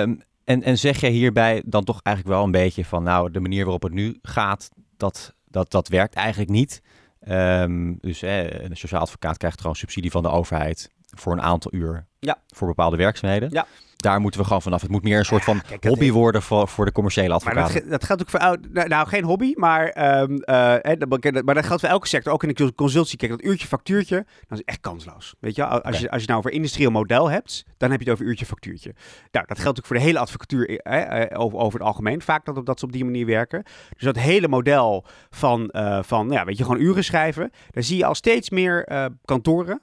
Um, 0.00 0.20
en, 0.44 0.62
en 0.62 0.78
zeg 0.78 1.00
jij 1.00 1.10
hierbij 1.10 1.62
dan 1.66 1.84
toch 1.84 2.00
eigenlijk 2.02 2.36
wel 2.36 2.44
een 2.44 2.50
beetje 2.50 2.84
van 2.84 3.02
nou, 3.02 3.30
de 3.30 3.40
manier 3.40 3.62
waarop 3.62 3.82
het 3.82 3.92
nu 3.92 4.18
gaat, 4.22 4.70
dat, 4.96 5.34
dat, 5.48 5.70
dat 5.70 5.88
werkt 5.88 6.14
eigenlijk 6.14 6.50
niet. 6.50 6.82
Um, 7.28 7.98
dus 8.00 8.22
een 8.22 8.76
sociaal 8.76 9.00
advocaat 9.00 9.36
krijgt 9.36 9.60
gewoon 9.60 9.76
subsidie 9.76 10.10
van 10.10 10.22
de 10.22 10.28
overheid 10.28 10.90
voor 11.16 11.32
een 11.32 11.42
aantal 11.42 11.74
uur 11.74 12.06
ja. 12.24 12.38
voor 12.48 12.66
bepaalde 12.66 12.96
werkzaamheden. 12.96 13.48
Ja 13.52 13.66
daar 14.04 14.20
moeten 14.20 14.40
we 14.40 14.46
gewoon 14.46 14.62
vanaf. 14.62 14.80
Het 14.80 14.90
moet 14.90 15.02
meer 15.02 15.18
een 15.18 15.24
soort 15.24 15.44
van 15.44 15.56
ja, 15.56 15.62
kijk, 15.68 15.84
hobby 15.84 16.10
worden 16.10 16.42
voor, 16.42 16.68
voor 16.68 16.84
de 16.84 16.92
commerciële 16.92 17.34
advocaten. 17.34 17.72
Maar 17.72 17.82
dat, 17.82 17.90
dat 17.90 18.04
geldt 18.04 18.22
ook 18.22 18.30
voor... 18.30 18.40
Nou, 18.70 18.88
nou, 18.88 19.08
geen 19.08 19.24
hobby, 19.24 19.52
maar, 19.56 20.20
um, 20.20 20.32
uh, 20.32 21.42
maar 21.44 21.54
dat 21.54 21.64
geldt 21.64 21.80
voor 21.80 21.90
elke 21.90 22.08
sector. 22.08 22.32
Ook 22.32 22.42
in 22.42 22.54
de 22.54 22.74
consultie. 22.74 23.18
Kijk, 23.18 23.30
dat 23.30 23.44
uurtje 23.44 23.66
factuurtje, 23.66 24.26
dat 24.46 24.58
is 24.58 24.64
echt 24.64 24.80
kansloos. 24.80 25.34
Weet 25.40 25.56
je, 25.56 25.64
als, 25.66 25.78
okay. 25.78 26.00
je, 26.00 26.10
als 26.10 26.20
je 26.20 26.26
nou 26.26 26.38
over 26.38 26.50
industrieel 26.50 26.90
model 26.90 27.30
hebt, 27.30 27.64
dan 27.76 27.90
heb 27.90 27.98
je 28.00 28.04
het 28.04 28.14
over 28.14 28.30
uurtje 28.30 28.46
factuurtje. 28.46 28.94
Nou, 29.30 29.46
dat 29.46 29.58
geldt 29.58 29.78
ook 29.78 29.86
voor 29.86 29.96
de 29.96 30.02
hele 30.02 30.18
advocatuur 30.18 30.78
eh, 30.80 31.40
over, 31.40 31.58
over 31.58 31.78
het 31.78 31.88
algemeen. 31.88 32.22
Vaak 32.22 32.44
dat, 32.44 32.66
dat 32.66 32.78
ze 32.78 32.84
op 32.84 32.92
die 32.92 33.04
manier 33.04 33.26
werken. 33.26 33.62
Dus 33.90 34.02
dat 34.02 34.16
hele 34.16 34.48
model 34.48 35.04
van, 35.30 35.70
uh, 35.72 36.02
van 36.02 36.30
ja, 36.30 36.44
weet 36.44 36.58
je, 36.58 36.64
gewoon 36.64 36.80
uren 36.80 37.04
schrijven. 37.04 37.50
Daar 37.70 37.82
zie 37.82 37.96
je 37.96 38.04
al 38.04 38.14
steeds 38.14 38.50
meer 38.50 38.88
uh, 38.92 39.06
kantoren, 39.24 39.80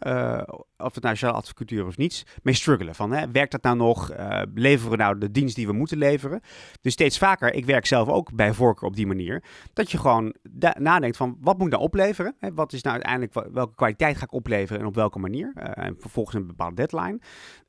of 0.77 0.93
het 0.93 1.03
nou 1.03 1.15
sociale 1.15 1.37
advocatuur 1.37 1.85
of 1.85 1.97
niets, 1.97 2.23
mee 2.43 2.53
struggelen. 2.53 2.95
Van, 2.95 3.11
hè, 3.11 3.31
werkt 3.31 3.51
dat 3.51 3.63
nou 3.63 3.75
nog? 3.75 4.11
Uh, 4.11 4.41
leveren 4.53 4.91
we 4.91 4.97
nou 4.97 5.17
de 5.17 5.31
dienst 5.31 5.55
die 5.55 5.67
we 5.67 5.73
moeten 5.73 5.97
leveren? 5.97 6.41
Dus 6.81 6.93
steeds 6.93 7.17
vaker, 7.17 7.53
ik 7.53 7.65
werk 7.65 7.85
zelf 7.85 8.09
ook 8.09 8.33
bij 8.33 8.53
voorkeur 8.53 8.87
op 8.87 8.95
die 8.95 9.07
manier, 9.07 9.43
dat 9.73 9.91
je 9.91 9.97
gewoon 9.97 10.35
nadenkt 10.77 11.17
van, 11.17 11.37
wat 11.41 11.57
moet 11.57 11.65
ik 11.65 11.71
nou 11.71 11.83
opleveren? 11.83 12.35
Hè, 12.39 12.53
wat 12.53 12.73
is 12.73 12.81
nou 12.81 12.95
uiteindelijk, 12.95 13.53
welke 13.53 13.75
kwaliteit 13.75 14.17
ga 14.17 14.23
ik 14.23 14.33
opleveren 14.33 14.81
en 14.81 14.87
op 14.87 14.95
welke 14.95 15.19
manier? 15.19 15.53
Uh, 15.57 15.85
en 15.85 15.95
vervolgens 15.99 16.35
een 16.35 16.47
bepaalde 16.47 16.75
deadline. 16.75 17.19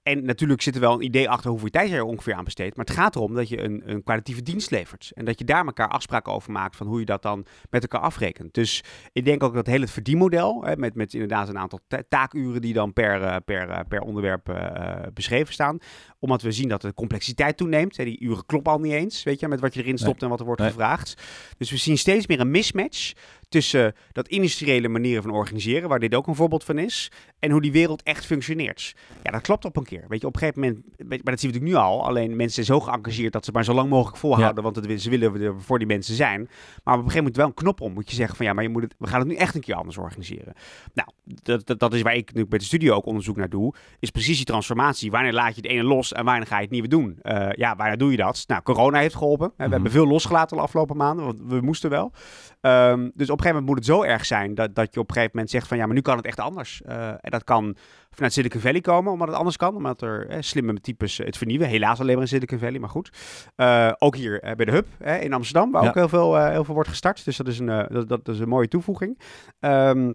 En 0.03 0.25
natuurlijk 0.25 0.63
zit 0.63 0.75
er 0.75 0.81
wel 0.81 0.95
een 0.95 1.05
idee 1.05 1.29
achter 1.29 1.51
hoeveel 1.51 1.71
tijd 1.71 1.89
je 1.89 1.95
er 1.95 2.05
ongeveer 2.05 2.35
aan 2.35 2.45
besteedt. 2.45 2.77
Maar 2.77 2.85
het 2.85 2.95
gaat 2.95 3.17
erom 3.17 3.35
dat 3.35 3.49
je 3.49 3.63
een, 3.63 3.83
een 3.85 4.03
kwalitatieve 4.03 4.43
dienst 4.43 4.71
levert. 4.71 5.11
En 5.15 5.25
dat 5.25 5.39
je 5.39 5.45
daar 5.45 5.67
elkaar 5.67 5.89
afspraken 5.89 6.33
over 6.33 6.53
maakt 6.53 6.77
van 6.77 6.87
hoe 6.87 6.99
je 6.99 7.05
dat 7.05 7.23
dan 7.23 7.47
met 7.71 7.83
elkaar 7.83 8.01
afrekent. 8.01 8.55
Dus 8.55 8.85
ik 9.13 9.25
denk 9.25 9.43
ook 9.43 9.55
dat 9.55 9.67
heel 9.67 9.81
het 9.81 9.91
verdienmodel, 9.91 10.65
hè, 10.65 10.77
met, 10.77 10.95
met 10.95 11.13
inderdaad 11.13 11.49
een 11.49 11.59
aantal 11.59 11.81
ta 11.89 12.03
taakuren 12.09 12.61
die 12.61 12.73
dan 12.73 12.93
per, 12.93 13.41
per, 13.41 13.85
per 13.87 14.01
onderwerp 14.01 14.49
uh, 14.49 14.97
beschreven 15.15 15.53
staan. 15.53 15.79
Omdat 16.19 16.43
we 16.43 16.53
zien 16.53 16.69
dat 16.69 16.81
de 16.81 16.95
complexiteit 16.95 17.57
toeneemt. 17.57 17.97
Hè, 17.97 18.05
die 18.05 18.21
uren 18.21 18.47
kloppen 18.47 18.73
al 18.73 18.79
niet 18.79 18.93
eens, 18.93 19.23
weet 19.23 19.41
je, 19.41 19.49
met 19.49 19.61
wat 19.61 19.75
je 19.75 19.83
erin 19.83 19.99
stopt 19.99 20.21
nee. 20.21 20.23
en 20.23 20.29
wat 20.29 20.41
er 20.41 20.47
wordt 20.47 20.61
nee. 20.61 20.71
gevraagd. 20.71 21.23
Dus 21.59 21.71
we 21.71 21.77
zien 21.77 21.99
steeds 21.99 22.27
meer 22.27 22.41
een 22.41 22.51
mismatch 22.51 23.13
tussen 23.53 23.95
dat 24.13 24.29
industriële 24.29 24.89
manieren 24.89 25.23
van 25.23 25.33
organiseren, 25.33 25.89
waar 25.89 25.99
dit 25.99 26.15
ook 26.15 26.27
een 26.27 26.35
voorbeeld 26.35 26.65
van 26.65 26.79
is, 26.79 27.11
en 27.39 27.51
hoe 27.51 27.61
die 27.61 27.73
wereld 27.73 28.03
echt 28.03 28.27
functioneert. 28.27 28.95
Ja, 29.23 29.31
dat 29.31 29.41
klopt 29.41 29.65
op 29.65 29.77
een 29.77 29.85
keer. 29.85 30.05
Weet 30.09 30.21
je, 30.21 30.27
op 30.27 30.35
een 30.35 30.41
gegeven 30.41 30.61
moment, 30.61 30.85
maar 30.99 31.09
dat 31.09 31.41
zien 31.41 31.51
we 31.51 31.59
natuurlijk 31.59 31.65
nu 31.65 31.75
al, 31.75 32.07
alleen 32.07 32.37
mensen 32.37 32.65
zijn 32.65 32.79
zo 32.79 32.85
geëngageerd 32.85 33.33
dat 33.33 33.45
ze 33.45 33.53
maar 33.53 33.65
zo 33.65 33.75
lang 33.75 33.89
mogelijk 33.89 34.17
volhouden, 34.17 34.63
want 34.63 34.77
het, 34.77 35.03
ze 35.03 35.11
willen 35.11 35.41
er 35.41 35.61
voor 35.61 35.79
die 35.79 35.87
mensen 35.87 36.15
zijn. 36.15 36.41
Maar 36.85 36.95
op 36.95 37.05
een 37.05 37.11
gegeven 37.11 37.17
moment 37.17 37.37
wel 37.37 37.47
een 37.47 37.55
knop 37.55 37.81
om, 37.81 37.93
moet 37.93 38.11
je 38.11 38.17
zeggen 38.17 38.37
van 38.37 38.47
ja, 38.47 38.53
maar 38.53 38.63
je 38.63 38.69
moet 38.69 38.83
het, 38.83 38.95
we 38.99 39.07
gaan 39.07 39.19
het 39.19 39.29
nu 39.29 39.35
echt 39.35 39.55
een 39.55 39.61
keer 39.61 39.75
anders 39.75 39.99
organiseren. 39.99 40.53
Nou, 40.95 41.09
dat, 41.25 41.67
dat, 41.67 41.79
dat 41.79 41.95
is 41.95 42.03
waar 42.03 42.15
ik 42.15 42.35
nu 42.35 42.47
bij 42.47 42.59
de 42.59 42.65
studio 42.65 42.95
ook 42.95 43.07
onderzoek 43.07 43.37
naar 43.37 43.49
doe, 43.49 43.75
is 43.99 44.11
precies 44.11 44.37
die 44.37 44.47
transformatie. 44.47 45.11
Wanneer 45.11 45.33
laat 45.33 45.55
je 45.55 45.61
het 45.61 45.71
ene 45.71 45.83
los 45.83 46.13
en 46.13 46.25
wanneer 46.25 46.47
ga 46.47 46.57
je 46.57 46.63
het 46.63 46.71
nieuwe 46.71 46.89
doen? 46.89 47.19
Uh, 47.23 47.49
ja, 47.53 47.77
wanneer 47.77 47.99
doe 47.99 48.11
je 48.11 48.17
dat? 48.17 48.45
Nou, 48.47 48.63
corona 48.63 48.99
heeft 48.99 49.15
geholpen. 49.15 49.53
We 49.57 49.69
hebben 49.69 49.91
veel 49.91 50.07
losgelaten 50.07 50.57
de 50.57 50.63
afgelopen 50.63 50.97
maanden, 50.97 51.25
want 51.25 51.41
we 51.47 51.61
moesten 51.61 51.91
wel. 51.91 52.13
Um, 52.61 53.11
dus 53.15 53.31
op 53.31 53.41
een 53.45 53.49
gegeven 53.49 53.65
moment 53.65 53.67
moet 53.67 53.77
het 53.77 54.07
zo 54.07 54.13
erg 54.13 54.27
zijn 54.27 54.55
dat, 54.55 54.75
dat 54.75 54.95
je 54.95 55.01
op 55.01 55.09
een 55.09 55.15
gegeven 55.15 55.35
moment 55.35 55.53
zegt 55.53 55.69
van 55.69 55.77
ja, 55.77 55.87
maar 55.87 55.95
nu 55.95 56.01
kan 56.01 56.17
het 56.17 56.27
echt 56.27 56.41
anders. 56.41 56.83
Uh, 56.87 57.09
en 57.09 57.31
dat 57.31 57.45
kan 57.45 57.77
vanuit 58.11 58.33
Silicon 58.33 58.61
Valley 58.61 58.81
komen, 58.81 59.13
omdat 59.13 59.29
het 59.29 59.37
anders 59.37 59.57
kan. 59.57 59.77
Omdat 59.77 60.03
er 60.03 60.29
eh, 60.29 60.37
slimme 60.41 60.81
types 60.81 61.19
het 61.19 61.37
vernieuwen. 61.37 61.69
Helaas 61.69 62.01
alleen 62.01 62.13
maar 62.13 62.23
in 62.23 62.29
Silicon 62.29 62.59
Valley, 62.59 62.79
maar 62.79 62.89
goed. 62.89 63.11
Uh, 63.57 63.93
ook 63.99 64.17
hier 64.17 64.41
bij 64.57 64.65
de 64.65 64.71
Hub 64.73 64.87
in 65.23 65.33
Amsterdam, 65.33 65.71
waar 65.71 65.83
ja. 65.83 65.89
ook 65.89 65.95
heel 65.95 66.09
veel, 66.09 66.37
heel 66.37 66.65
veel 66.65 66.75
wordt 66.75 66.89
gestart. 66.89 67.25
Dus 67.25 67.37
dat 67.37 67.49
is 67.49 67.59
een, 67.59 67.67
dat, 67.67 68.09
dat, 68.09 68.29
is 68.29 68.39
een 68.39 68.49
mooie 68.49 68.69
toevoeging. 68.69 69.21
Um, 69.61 70.15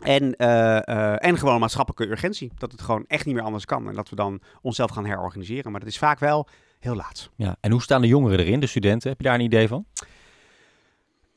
en, 0.00 0.36
en 1.16 1.38
gewoon 1.38 1.60
maatschappelijke 1.60 2.12
urgentie. 2.12 2.52
Dat 2.56 2.72
het 2.72 2.82
gewoon 2.82 3.04
echt 3.06 3.26
niet 3.26 3.34
meer 3.34 3.44
anders 3.44 3.64
kan. 3.64 3.88
En 3.88 3.94
dat 3.94 4.08
we 4.08 4.16
dan 4.16 4.40
onszelf 4.62 4.90
gaan 4.90 5.06
herorganiseren. 5.06 5.70
Maar 5.70 5.80
dat 5.80 5.88
is 5.88 5.98
vaak 5.98 6.18
wel 6.18 6.48
heel 6.80 6.94
laat. 6.94 7.30
Ja, 7.36 7.56
en 7.60 7.70
hoe 7.70 7.82
staan 7.82 8.00
de 8.00 8.06
jongeren 8.06 8.38
erin, 8.38 8.60
de 8.60 8.66
studenten? 8.66 9.08
Heb 9.08 9.20
je 9.20 9.26
daar 9.26 9.34
een 9.34 9.40
idee 9.40 9.68
van? 9.68 9.86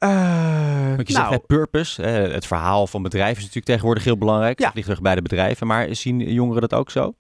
Uh, 0.04 0.96
Want 0.96 1.08
je 1.08 1.14
nou, 1.14 1.30
zegt 1.30 1.46
purpose, 1.46 2.02
het 2.02 2.46
verhaal 2.46 2.88
van 2.88 3.04
bedrijven 3.04 3.38
is 3.38 3.42
natuurlijk 3.42 3.66
tegenwoordig 3.66 4.04
heel 4.04 4.18
belangrijk. 4.18 4.60
Ja. 4.60 4.66
Het 4.66 4.76
ligt 4.76 4.88
terug 4.88 5.02
bij 5.02 5.16
de 5.16 5.22
bedrijven, 5.22 5.68
maar 5.68 5.96
zien 5.96 6.20
jongeren 6.20 6.62
dat 6.62 6.74
ook 6.74 6.92
zo? 6.92 7.16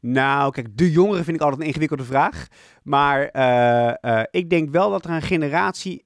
Nou, 0.00 0.52
kijk, 0.52 0.76
de 0.76 0.90
jongeren 0.90 1.24
vind 1.24 1.36
ik 1.36 1.42
altijd 1.42 1.60
een 1.60 1.66
ingewikkelde 1.66 2.04
vraag. 2.04 2.46
Maar 2.82 3.30
uh, 3.32 3.94
uh, 4.12 4.22
ik 4.30 4.50
denk 4.50 4.70
wel 4.70 4.90
dat 4.90 5.04
er 5.04 5.10
een 5.10 5.22
generatie 5.22 6.04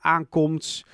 aankomt 0.00 0.84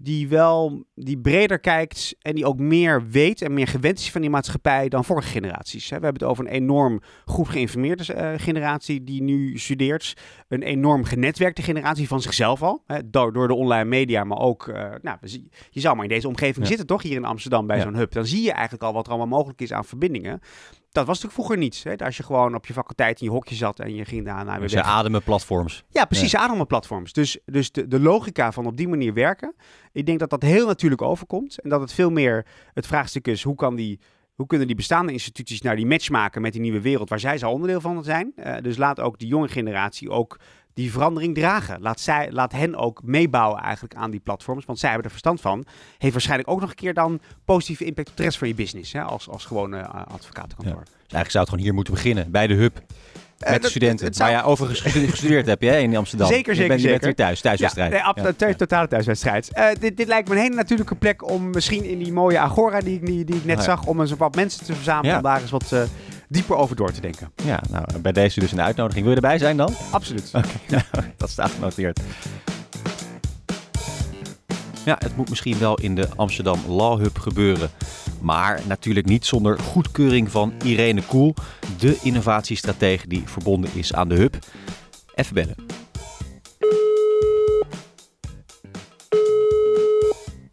die 0.00 0.28
wel 0.28 0.84
die 0.94 1.18
breder 1.18 1.58
kijkt 1.58 2.16
en 2.20 2.34
die 2.34 2.46
ook 2.46 2.58
meer 2.58 3.08
weet 3.08 3.42
en 3.42 3.54
meer 3.54 3.66
gewend 3.66 3.98
is 3.98 4.10
van 4.10 4.20
die 4.20 4.30
maatschappij 4.30 4.88
dan 4.88 5.04
vorige 5.04 5.28
generaties. 5.28 5.88
We 5.88 5.92
hebben 5.92 6.12
het 6.12 6.22
over 6.22 6.44
een 6.44 6.52
enorm 6.52 7.00
goed 7.24 7.48
geïnformeerde 7.48 8.14
uh, 8.14 8.32
generatie 8.36 9.04
die 9.04 9.22
nu 9.22 9.58
studeert. 9.58 10.16
Een 10.48 10.62
enorm 10.62 11.04
genetwerkte 11.04 11.62
generatie 11.62 12.08
van 12.08 12.22
zichzelf 12.22 12.62
al, 12.62 12.84
door, 13.04 13.32
door 13.32 13.48
de 13.48 13.54
online 13.54 13.84
media, 13.84 14.24
maar 14.24 14.38
ook, 14.38 14.66
uh, 14.66 14.74
nou, 15.02 15.18
je 15.70 15.80
zou 15.80 15.94
maar 15.94 16.04
in 16.04 16.10
deze 16.10 16.28
omgeving 16.28 16.62
ja. 16.62 16.66
zitten 16.66 16.86
toch, 16.86 17.02
hier 17.02 17.16
in 17.16 17.24
Amsterdam 17.24 17.66
bij 17.66 17.76
ja. 17.76 17.82
zo'n 17.82 17.96
hub. 17.96 18.12
Dan 18.12 18.26
zie 18.26 18.42
je 18.42 18.52
eigenlijk 18.52 18.82
al 18.82 18.92
wat 18.92 19.06
er 19.06 19.12
allemaal 19.12 19.38
mogelijk 19.38 19.60
is 19.60 19.72
aan 19.72 19.84
verbindingen 19.84 20.40
dat 20.90 21.06
was 21.06 21.20
natuurlijk 21.20 21.34
vroeger 21.34 21.56
niet. 21.56 21.82
Hè? 21.84 22.04
Als 22.06 22.16
je 22.16 22.22
gewoon 22.22 22.54
op 22.54 22.66
je 22.66 22.72
faculteit 22.72 23.20
in 23.20 23.26
je 23.26 23.32
hokje 23.32 23.54
zat 23.54 23.80
en 23.80 23.94
je 23.94 24.04
ging 24.04 24.24
daarna 24.24 24.58
weer 24.58 24.68
dus 24.68 24.76
ademen 24.76 25.22
platforms. 25.22 25.84
Ja, 25.90 26.04
precies, 26.04 26.30
ja. 26.30 26.38
ademen 26.38 26.66
platforms. 26.66 27.12
Dus, 27.12 27.38
dus 27.44 27.72
de, 27.72 27.88
de 27.88 28.00
logica 28.00 28.52
van 28.52 28.66
op 28.66 28.76
die 28.76 28.88
manier 28.88 29.14
werken, 29.14 29.54
ik 29.92 30.06
denk 30.06 30.18
dat 30.18 30.30
dat 30.30 30.42
heel 30.42 30.66
natuurlijk 30.66 31.02
overkomt. 31.02 31.60
En 31.60 31.70
dat 31.70 31.80
het 31.80 31.92
veel 31.92 32.10
meer 32.10 32.46
het 32.74 32.86
vraagstuk 32.86 33.26
is, 33.26 33.42
hoe 33.42 33.54
kan 33.54 33.76
die... 33.76 34.00
Hoe 34.38 34.46
kunnen 34.46 34.66
die 34.66 34.76
bestaande 34.76 35.12
instituties 35.12 35.60
nou 35.60 35.76
die 35.76 35.86
match 35.86 36.10
maken 36.10 36.42
met 36.42 36.52
die 36.52 36.60
nieuwe 36.60 36.80
wereld 36.80 37.08
waar 37.08 37.20
zij 37.20 37.38
zo 37.38 37.50
onderdeel 37.50 37.80
van 37.80 38.04
zijn? 38.04 38.32
Uh, 38.36 38.56
dus 38.62 38.76
laat 38.76 39.00
ook 39.00 39.18
die 39.18 39.28
jonge 39.28 39.48
generatie 39.48 40.10
ook 40.10 40.38
die 40.74 40.92
verandering 40.92 41.34
dragen. 41.34 41.80
Laat, 41.80 42.00
zij, 42.00 42.28
laat 42.32 42.52
hen 42.52 42.76
ook 42.76 43.02
meebouwen 43.04 43.60
eigenlijk 43.60 43.94
aan 43.94 44.10
die 44.10 44.20
platforms, 44.20 44.64
want 44.64 44.78
zij 44.78 44.88
hebben 44.88 45.06
er 45.06 45.12
verstand 45.12 45.40
van. 45.40 45.64
Heeft 45.98 46.12
waarschijnlijk 46.12 46.50
ook 46.50 46.60
nog 46.60 46.70
een 46.70 46.76
keer 46.76 46.94
dan 46.94 47.20
positieve 47.44 47.84
impact 47.84 48.10
op 48.10 48.16
de 48.16 48.22
rest 48.22 48.38
van 48.38 48.48
je 48.48 48.54
business, 48.54 48.92
hè, 48.92 49.02
als, 49.02 49.28
als 49.28 49.44
gewone 49.44 49.78
uh, 49.78 49.84
advocatenkantoor. 50.06 50.82
Ja. 50.84 50.84
Dus 50.84 51.16
eigenlijk 51.16 51.30
zou 51.30 51.44
het 51.44 51.48
gewoon 51.48 51.64
hier 51.64 51.74
moeten 51.74 51.94
beginnen, 51.94 52.30
bij 52.30 52.46
de 52.46 52.54
hub. 52.54 52.82
Met 53.38 53.48
uh, 53.48 53.60
de 53.60 53.68
studenten. 53.68 54.06
Het, 54.06 54.16
zou... 54.16 54.30
Ja, 54.30 54.42
overigens 54.42 54.80
gestudeerd 55.10 55.46
heb 55.46 55.62
je 55.62 55.78
in 55.78 55.96
Amsterdam. 55.96 56.28
Zeker, 56.28 56.54
zeker. 56.54 56.62
Je 56.62 56.88
bent, 56.88 57.00
je 57.00 57.06
weer 57.06 57.14
thuis, 57.14 57.40
thuiswedstrijd. 57.40 57.92
Ja, 57.92 58.12
nee, 58.14 58.34
ja. 58.38 58.54
totale 58.54 58.88
thuiswedstrijd. 58.88 59.50
Uh, 59.52 59.66
dit, 59.80 59.96
dit, 59.96 60.06
lijkt 60.06 60.28
me 60.28 60.34
een 60.34 60.40
hele 60.40 60.54
natuurlijke 60.54 60.94
plek 60.94 61.30
om 61.30 61.50
misschien 61.50 61.84
in 61.84 61.98
die 61.98 62.12
mooie 62.12 62.38
agora 62.38 62.80
die, 62.80 63.00
die, 63.00 63.24
die 63.24 63.36
ik 63.36 63.44
net 63.44 63.58
oh, 63.58 63.64
zag, 63.64 63.86
om 63.86 64.00
eens 64.00 64.12
wat 64.12 64.34
mensen 64.34 64.64
te 64.64 64.74
verzamelen. 64.74 65.16
Om 65.16 65.22
daar 65.22 65.40
eens 65.40 65.50
wat 65.50 65.72
dieper 66.28 66.56
over 66.56 66.76
door 66.76 66.92
te 66.92 67.00
denken. 67.00 67.32
Ja, 67.44 67.62
nou, 67.70 67.98
bij 67.98 68.12
deze 68.12 68.40
dus 68.40 68.52
een 68.52 68.60
uitnodiging. 68.60 69.04
Wil 69.04 69.14
je 69.14 69.20
erbij 69.20 69.38
zijn 69.38 69.56
dan? 69.56 69.74
Absoluut. 69.90 70.30
Oké, 70.34 70.48
okay. 70.66 70.84
nou, 70.92 71.06
dat 71.16 71.30
staat 71.30 71.50
genoteerd. 71.50 72.00
Ja, 74.84 74.96
het 74.98 75.16
moet 75.16 75.28
misschien 75.28 75.58
wel 75.58 75.78
in 75.80 75.94
de 75.94 76.08
Amsterdam 76.16 76.58
Law 76.68 77.00
Hub 77.00 77.18
gebeuren. 77.18 77.70
Maar 78.20 78.60
natuurlijk 78.66 79.06
niet 79.06 79.26
zonder 79.26 79.58
goedkeuring 79.58 80.30
van 80.30 80.52
Irene 80.64 81.02
Koel, 81.02 81.34
de 81.78 81.98
innovatiestratege 82.02 83.08
die 83.08 83.22
verbonden 83.24 83.70
is 83.74 83.94
aan 83.94 84.08
de 84.08 84.14
Hub. 84.14 84.38
Even 85.14 85.34
bellen. 85.34 85.87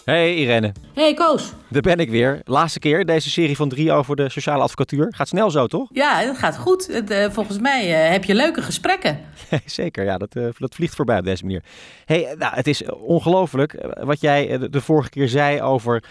Hey 0.05 0.35
Irene. 0.35 0.71
Hey 0.93 1.13
Koos. 1.13 1.53
Daar 1.69 1.81
ben 1.81 1.97
ik 1.97 2.09
weer. 2.09 2.41
Laatste 2.43 2.79
keer 2.79 3.05
deze 3.05 3.29
serie 3.29 3.55
van 3.55 3.69
drie 3.69 3.91
over 3.91 4.15
de 4.15 4.29
sociale 4.29 4.63
advocatuur. 4.63 5.13
Gaat 5.15 5.27
snel 5.27 5.51
zo, 5.51 5.67
toch? 5.67 5.89
Ja, 5.93 6.25
dat 6.25 6.37
gaat 6.37 6.57
goed. 6.57 6.87
Het, 6.87 7.11
uh, 7.11 7.29
volgens 7.29 7.59
mij 7.59 8.05
uh, 8.05 8.11
heb 8.11 8.23
je 8.23 8.35
leuke 8.35 8.61
gesprekken. 8.61 9.19
Zeker, 9.65 10.03
ja, 10.03 10.17
dat, 10.17 10.35
uh, 10.35 10.47
dat 10.57 10.75
vliegt 10.75 10.95
voorbij 10.95 11.17
op 11.17 11.25
deze 11.25 11.43
manier. 11.43 11.63
Hey, 12.05 12.35
nou, 12.37 12.55
het 12.55 12.67
is 12.67 12.85
ongelooflijk 12.91 13.85
wat 13.99 14.21
jij 14.21 14.57
de, 14.57 14.69
de 14.69 14.81
vorige 14.81 15.09
keer 15.09 15.29
zei 15.29 15.61
over 15.61 16.03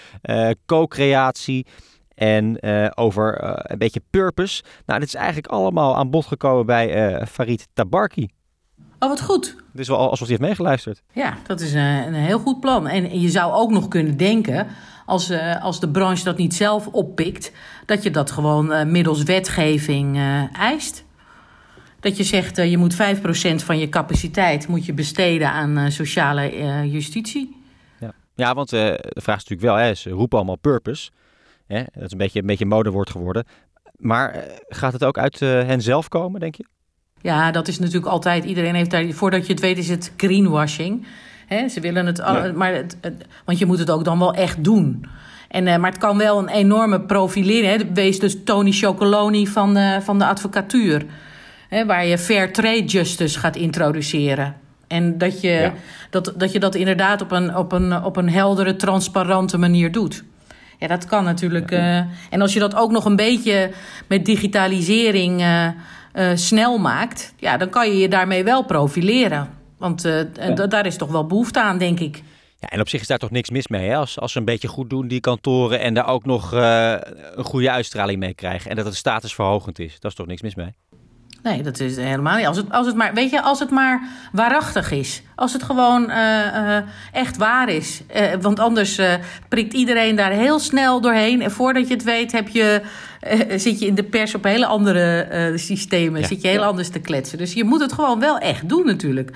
co-creatie 0.67 1.67
en 2.15 2.63
over 2.97 3.45
een 3.71 3.79
beetje 3.79 4.03
purpose. 4.11 4.63
Nou, 4.87 5.01
dit 5.01 5.09
is 5.09 5.15
eigenlijk 5.15 5.47
allemaal 5.47 5.97
aan 5.97 6.11
bod 6.11 6.27
gekomen 6.27 6.67
bij 6.67 7.21
Farid 7.27 7.67
Tabarki. 7.73 8.29
Oh, 9.05 9.11
wat 9.11 9.21
goed. 9.21 9.57
Het 9.71 9.81
is 9.81 9.89
wel 9.89 9.99
alsof 9.99 10.19
hij 10.19 10.37
heeft 10.37 10.41
meegeluisterd. 10.41 11.03
Ja, 11.13 11.37
dat 11.47 11.61
is 11.61 11.73
een, 11.73 11.81
een 11.81 12.15
heel 12.15 12.39
goed 12.39 12.61
plan. 12.61 12.87
En 12.87 13.21
je 13.21 13.29
zou 13.29 13.53
ook 13.53 13.71
nog 13.71 13.89
kunnen 13.89 14.17
denken, 14.17 14.67
als, 15.07 15.31
uh, 15.31 15.63
als 15.63 15.81
de 15.81 15.89
branche 15.89 16.25
dat 16.25 16.37
niet 16.37 16.55
zelf 16.55 16.87
oppikt, 16.87 17.53
dat 17.87 18.03
je 18.03 18.11
dat 18.11 18.31
gewoon 18.31 18.73
uh, 18.73 18.85
middels 18.85 19.23
wetgeving 19.23 20.17
uh, 20.17 20.57
eist. 20.57 21.05
Dat 22.01 22.17
je 22.17 22.25
zegt, 22.25 22.57
je 22.57 22.79
moet 22.79 22.95
5% 22.95 22.97
van 23.55 23.79
je 23.79 23.89
capaciteit 23.89 24.69
moet 24.69 24.87
je 24.87 24.93
besteden 24.93 25.49
aan 25.49 25.93
sociale 25.93 26.51
justitie. 26.91 27.63
Ja, 28.01 28.13
ja 28.35 28.55
want 28.55 28.71
de 28.71 29.13
vraag 29.15 29.37
is 29.37 29.49
natuurlijk 29.49 29.61
wel, 29.61 29.87
hè, 29.87 29.95
ze 29.95 30.11
roepen 30.11 30.39
allemaal 30.39 30.57
purpose. 30.57 31.11
Hè? 31.67 31.83
Dat 31.93 32.03
is 32.03 32.13
een 32.13 32.19
beetje 32.19 32.41
een 32.41 32.47
beetje 32.47 32.67
modewoord 32.67 33.11
geworden. 33.11 33.45
Maar 33.97 34.45
gaat 34.69 34.93
het 34.93 35.05
ook 35.05 35.19
uit 35.19 35.41
hen 35.41 35.83
zelf 35.83 36.09
komen, 36.09 36.41
denk 36.41 36.55
je? 36.55 36.65
Ja, 37.25 37.51
dat 37.51 37.69
is 37.69 37.79
natuurlijk 37.79 38.07
altijd. 38.07 38.45
Iedereen 38.45 38.75
heeft 38.75 38.91
daar. 38.91 39.05
Voordat 39.11 39.47
je 39.47 39.53
het 39.53 39.63
weet, 39.63 39.79
is 39.79 39.89
het 39.89 40.13
greenwashing. 40.17 41.07
He, 41.47 41.69
ze 41.69 41.81
willen 41.81 42.07
het. 42.07 42.55
Maar 42.55 42.75
het, 42.75 42.97
want 43.45 43.59
je 43.59 43.67
moet 43.67 43.79
het 43.79 43.91
ook 43.91 44.05
dan 44.05 44.19
wel 44.19 44.35
echt 44.35 44.65
doen. 44.65 45.07
En, 45.49 45.67
uh, 45.67 45.77
maar 45.77 45.91
het 45.91 45.99
kan 45.99 46.19
wel 46.19 46.39
een 46.39 46.49
enorme 46.49 47.01
profilering. 47.01 47.77
Hè. 47.77 47.93
Wees 47.93 48.19
dus 48.19 48.37
Tony 48.45 48.73
Chocoloni 48.73 49.47
van 49.47 49.75
de, 49.75 49.99
van 50.03 50.19
de 50.19 50.27
advocatuur. 50.27 51.05
Hè, 51.69 51.87
waar 51.87 52.07
je 52.07 52.19
fair 52.19 52.53
trade 52.53 52.85
justice 52.85 53.39
gaat 53.39 53.57
introduceren. 53.57 54.57
En 54.87 55.19
dat 55.19 55.41
je, 55.41 55.49
ja. 55.49 55.73
dat, 56.11 56.33
dat 56.37 56.53
je 56.53 56.61
dat 56.61 56.75
inderdaad 56.75 57.23
op 57.23 57.33
een, 57.33 57.57
op, 57.57 57.73
een, 57.73 58.05
op 58.05 58.17
een 58.17 58.31
heldere, 58.31 58.77
transparante 58.77 59.59
manier 59.59 59.93
doet. 59.93 60.25
Ja, 60.79 60.87
dat 60.87 61.07
kan 61.07 61.25
natuurlijk. 61.25 61.71
Uh, 61.71 61.97
en 62.31 62.41
als 62.41 62.53
je 62.53 62.61
dat 62.61 62.75
ook 62.75 62.91
nog 62.91 63.05
een 63.05 63.17
beetje 63.17 63.71
met 64.07 64.25
digitalisering. 64.25 65.45
Uh, 66.15 66.31
uh, 66.31 66.37
snel 66.37 66.79
maakt, 66.79 67.35
ja, 67.37 67.57
dan 67.57 67.71
kan 67.71 67.89
je 67.89 67.97
je 67.97 68.09
daarmee 68.09 68.45
wel 68.45 68.65
profileren. 68.65 69.49
Want 69.79 70.05
uh, 70.05 70.21
ja. 70.35 70.67
daar 70.67 70.87
is 70.87 70.97
toch 70.97 71.11
wel 71.11 71.27
behoefte 71.27 71.61
aan, 71.61 71.79
denk 71.79 72.01
ik. 72.01 72.23
Ja, 72.59 72.69
en 72.69 72.81
op 72.81 72.89
zich 72.89 73.01
is 73.01 73.07
daar 73.07 73.19
toch 73.19 73.31
niks 73.31 73.51
mis 73.51 73.69
mee, 73.69 73.89
hè? 73.89 73.97
Als, 73.97 74.21
als 74.21 74.33
ze 74.33 74.39
een 74.39 74.45
beetje 74.45 74.69
goed 74.69 74.91
doen, 74.91 75.09
die 75.09 75.21
kantoren, 75.21 75.81
en 75.81 75.95
daar 75.95 76.07
ook 76.07 76.25
nog 76.25 76.55
uh, 76.55 76.95
een 77.35 77.45
goede 77.45 77.71
uitstraling 77.71 78.19
mee 78.19 78.35
krijgen. 78.35 78.71
En 78.71 78.77
dat 78.77 78.85
het 78.85 78.95
statusverhogend 78.95 79.79
is. 79.79 80.01
Daar 80.01 80.11
is 80.11 80.17
toch 80.17 80.27
niks 80.27 80.43
mis 80.43 80.55
mee? 80.55 80.75
Nee, 81.43 81.63
dat 81.63 81.81
is 81.81 81.97
helemaal 81.97 82.37
niet. 82.37 82.47
Als 82.47 82.57
het, 82.57 82.73
als 82.73 82.87
het 82.87 82.97
maar, 82.97 83.15
weet 83.15 83.31
je, 83.31 83.43
als 83.43 83.59
het 83.59 83.71
maar 83.71 84.09
waarachtig 84.33 84.91
is. 84.91 85.23
Als 85.35 85.53
het 85.53 85.63
gewoon 85.63 86.11
uh, 86.11 86.17
uh, 86.17 86.77
echt 87.13 87.37
waar 87.37 87.69
is. 87.69 88.03
Uh, 88.17 88.33
want 88.41 88.59
anders 88.59 89.01
prikt 89.49 89.73
iedereen 89.73 90.17
daar 90.17 90.31
heel 90.31 90.59
snel 90.59 91.01
doorheen. 91.01 91.43
En 91.43 91.51
voordat 91.51 91.89
je 91.89 91.95
het 91.95 92.05
weet, 92.05 92.33
heb 92.33 92.49
je 92.49 92.83
zit 93.57 93.79
je 93.79 93.87
in 93.87 93.95
de 93.95 94.03
pers 94.03 94.35
op 94.35 94.45
hele 94.45 94.67
andere 94.67 95.29
uh, 95.33 95.59
systemen. 95.59 96.21
Ja. 96.21 96.27
Zit 96.27 96.43
je 96.43 96.49
heel 96.49 96.61
ja. 96.61 96.67
anders 96.67 96.89
te 96.89 97.01
kletsen. 97.01 97.39
Dus 97.39 97.53
je 97.53 97.65
moet 97.65 97.81
het 97.81 97.93
gewoon 97.93 98.21
wel 98.21 98.39
echt 98.39 98.69
doen 98.69 98.87
natuurlijk. 98.87 99.31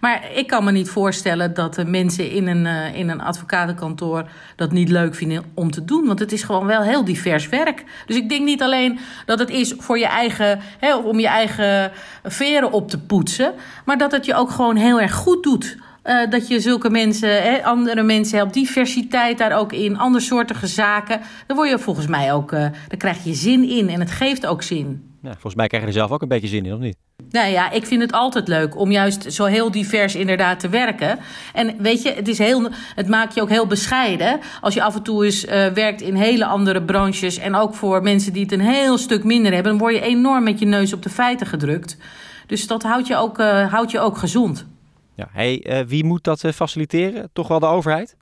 Maar 0.00 0.22
ik 0.34 0.46
kan 0.46 0.64
me 0.64 0.72
niet 0.72 0.88
voorstellen 0.88 1.54
dat 1.54 1.74
de 1.74 1.84
mensen 1.84 2.30
in 2.30 2.46
een, 2.46 2.64
uh, 2.64 2.98
in 2.98 3.08
een 3.08 3.20
advocatenkantoor 3.20 4.28
dat 4.56 4.72
niet 4.72 4.88
leuk 4.88 5.14
vinden 5.14 5.44
om 5.54 5.70
te 5.70 5.84
doen. 5.84 6.06
Want 6.06 6.18
het 6.18 6.32
is 6.32 6.42
gewoon 6.42 6.66
wel 6.66 6.82
heel 6.82 7.04
divers 7.04 7.48
werk. 7.48 7.84
Dus 8.06 8.16
ik 8.16 8.28
denk 8.28 8.44
niet 8.44 8.62
alleen 8.62 8.98
dat 9.26 9.38
het 9.38 9.50
is 9.50 9.74
voor 9.78 9.98
je 9.98 10.06
eigen, 10.06 10.60
hè, 10.78 10.96
om 10.96 11.20
je 11.20 11.28
eigen 11.28 11.92
veren 12.22 12.72
op 12.72 12.90
te 12.90 12.98
poetsen. 12.98 13.54
Maar 13.84 13.98
dat 13.98 14.12
het 14.12 14.26
je 14.26 14.34
ook 14.34 14.50
gewoon 14.50 14.76
heel 14.76 15.00
erg 15.00 15.14
goed 15.14 15.42
doet 15.42 15.76
Uh, 16.04 16.30
dat 16.30 16.48
je 16.48 16.60
zulke 16.60 16.90
mensen, 16.90 17.42
hè, 17.42 17.64
andere 17.64 18.02
mensen 18.02 18.36
helpt, 18.36 18.54
diversiteit 18.54 19.38
daar 19.38 19.58
ook 19.58 19.72
in, 19.72 19.98
andersoortige 19.98 20.66
zaken. 20.66 21.20
Dan 21.46 21.56
word 21.56 21.68
je 21.68 21.78
volgens 21.78 22.06
mij 22.06 22.32
ook, 22.32 22.52
uh, 22.52 22.60
dan 22.60 22.98
krijg 22.98 23.24
je 23.24 23.34
zin 23.34 23.68
in 23.68 23.88
en 23.88 24.00
het 24.00 24.10
geeft 24.10 24.46
ook 24.46 24.62
zin. 24.62 25.12
Ja, 25.22 25.30
volgens 25.30 25.54
mij 25.54 25.66
krijg 25.66 25.82
je 25.82 25.88
er 25.88 25.94
zelf 25.94 26.10
ook 26.10 26.22
een 26.22 26.28
beetje 26.28 26.48
zin 26.48 26.66
in, 26.66 26.72
of 26.72 26.78
niet? 26.78 26.96
Nou 27.30 27.48
ja, 27.48 27.70
ik 27.70 27.86
vind 27.86 28.02
het 28.02 28.12
altijd 28.12 28.48
leuk 28.48 28.78
om 28.78 28.90
juist 28.90 29.32
zo 29.32 29.44
heel 29.44 29.70
divers 29.70 30.14
inderdaad 30.14 30.60
te 30.60 30.68
werken. 30.68 31.18
En 31.52 31.74
weet 31.78 32.02
je, 32.02 32.12
het, 32.12 32.28
is 32.28 32.38
heel, 32.38 32.68
het 32.94 33.08
maakt 33.08 33.34
je 33.34 33.42
ook 33.42 33.48
heel 33.48 33.66
bescheiden 33.66 34.40
als 34.60 34.74
je 34.74 34.82
af 34.82 34.94
en 34.94 35.02
toe 35.02 35.24
eens 35.24 35.44
uh, 35.44 35.66
werkt 35.66 36.00
in 36.00 36.14
hele 36.14 36.44
andere 36.44 36.82
branches. 36.82 37.38
En 37.38 37.54
ook 37.54 37.74
voor 37.74 38.02
mensen 38.02 38.32
die 38.32 38.42
het 38.42 38.52
een 38.52 38.60
heel 38.60 38.98
stuk 38.98 39.24
minder 39.24 39.52
hebben, 39.52 39.72
dan 39.72 39.80
word 39.80 39.94
je 39.94 40.00
enorm 40.00 40.44
met 40.44 40.58
je 40.58 40.66
neus 40.66 40.92
op 40.92 41.02
de 41.02 41.10
feiten 41.10 41.46
gedrukt. 41.46 41.96
Dus 42.46 42.66
dat 42.66 42.82
houdt 42.82 43.06
je 43.06 43.16
ook, 43.16 43.38
houdt 43.70 43.90
je 43.90 44.00
ook 44.00 44.18
gezond. 44.18 44.66
Ja, 45.14 45.28
hey, 45.32 45.64
uh, 45.66 45.86
wie 45.86 46.04
moet 46.04 46.24
dat 46.24 46.44
faciliteren? 46.54 47.30
Toch 47.32 47.48
wel 47.48 47.58
de 47.58 47.66
overheid? 47.66 48.16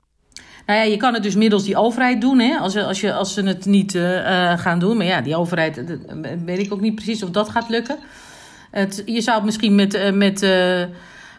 Nou 0.65 0.79
ja, 0.79 0.85
je 0.85 0.97
kan 0.97 1.13
het 1.13 1.23
dus 1.23 1.35
middels 1.35 1.63
die 1.63 1.77
overheid 1.77 2.21
doen, 2.21 2.39
hè, 2.39 2.57
als, 2.57 2.75
als, 2.75 3.01
je, 3.01 3.13
als 3.13 3.33
ze 3.33 3.43
het 3.43 3.65
niet 3.65 3.93
uh, 3.93 4.57
gaan 4.57 4.79
doen. 4.79 4.97
Maar 4.97 5.05
ja, 5.05 5.21
die 5.21 5.35
overheid, 5.35 5.83
weet 6.45 6.59
ik 6.59 6.73
ook 6.73 6.81
niet 6.81 6.95
precies 6.95 7.23
of 7.23 7.29
dat 7.29 7.49
gaat 7.49 7.69
lukken. 7.69 7.97
Het, 8.71 9.03
je 9.05 9.21
zou 9.21 9.35
het 9.35 9.45
misschien 9.45 9.75
met, 9.75 10.13
met, 10.13 10.43
uh, 10.43 10.83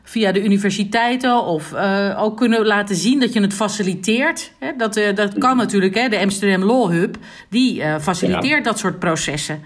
via 0.03 0.33
de 0.33 0.45
universiteiten 0.45 1.45
of 1.45 1.75
ook 2.17 2.37
kunnen 2.37 2.67
laten 2.67 2.97
zien 2.97 3.21
dat 3.21 3.33
je 3.33 3.41
het 3.41 3.55
faciliteert. 3.55 4.53
Hè. 4.59 4.73
Dat, 4.77 4.95
dat 5.15 5.39
kan 5.39 5.57
natuurlijk, 5.57 5.95
hè. 5.95 6.09
de 6.09 6.19
Amsterdam 6.19 6.65
Law 6.65 6.91
Hub, 6.91 7.17
die 7.49 7.83
faciliteert 8.01 8.65
ja. 8.65 8.71
dat 8.71 8.79
soort 8.79 8.99
processen. 8.99 9.61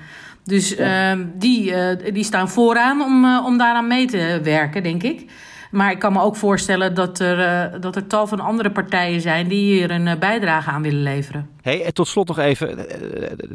Dus. 0.44 0.74
Ehm, 0.76 1.24
die, 1.34 1.72
die 2.12 2.24
staan 2.24 2.48
vooraan 2.48 3.02
om, 3.02 3.38
om 3.46 3.58
daaraan 3.58 3.86
mee 3.86 4.06
te 4.06 4.40
werken, 4.42 4.82
denk 4.82 5.02
ik. 5.02 5.30
Maar 5.70 5.90
ik 5.90 5.98
kan 5.98 6.12
me 6.12 6.20
ook 6.20 6.36
voorstellen 6.36 6.94
dat 6.94 7.18
er, 7.18 7.38
uh, 7.74 7.80
dat 7.80 7.96
er 7.96 8.06
tal 8.06 8.26
van 8.26 8.40
andere 8.40 8.70
partijen 8.70 9.20
zijn 9.20 9.48
die 9.48 9.74
hier 9.74 9.90
een 9.90 10.06
uh, 10.06 10.14
bijdrage 10.18 10.70
aan 10.70 10.82
willen 10.82 11.02
leveren. 11.02 11.50
Hey, 11.62 11.84
en 11.84 11.94
tot 11.94 12.08
slot 12.08 12.28
nog 12.28 12.38
even, 12.38 12.76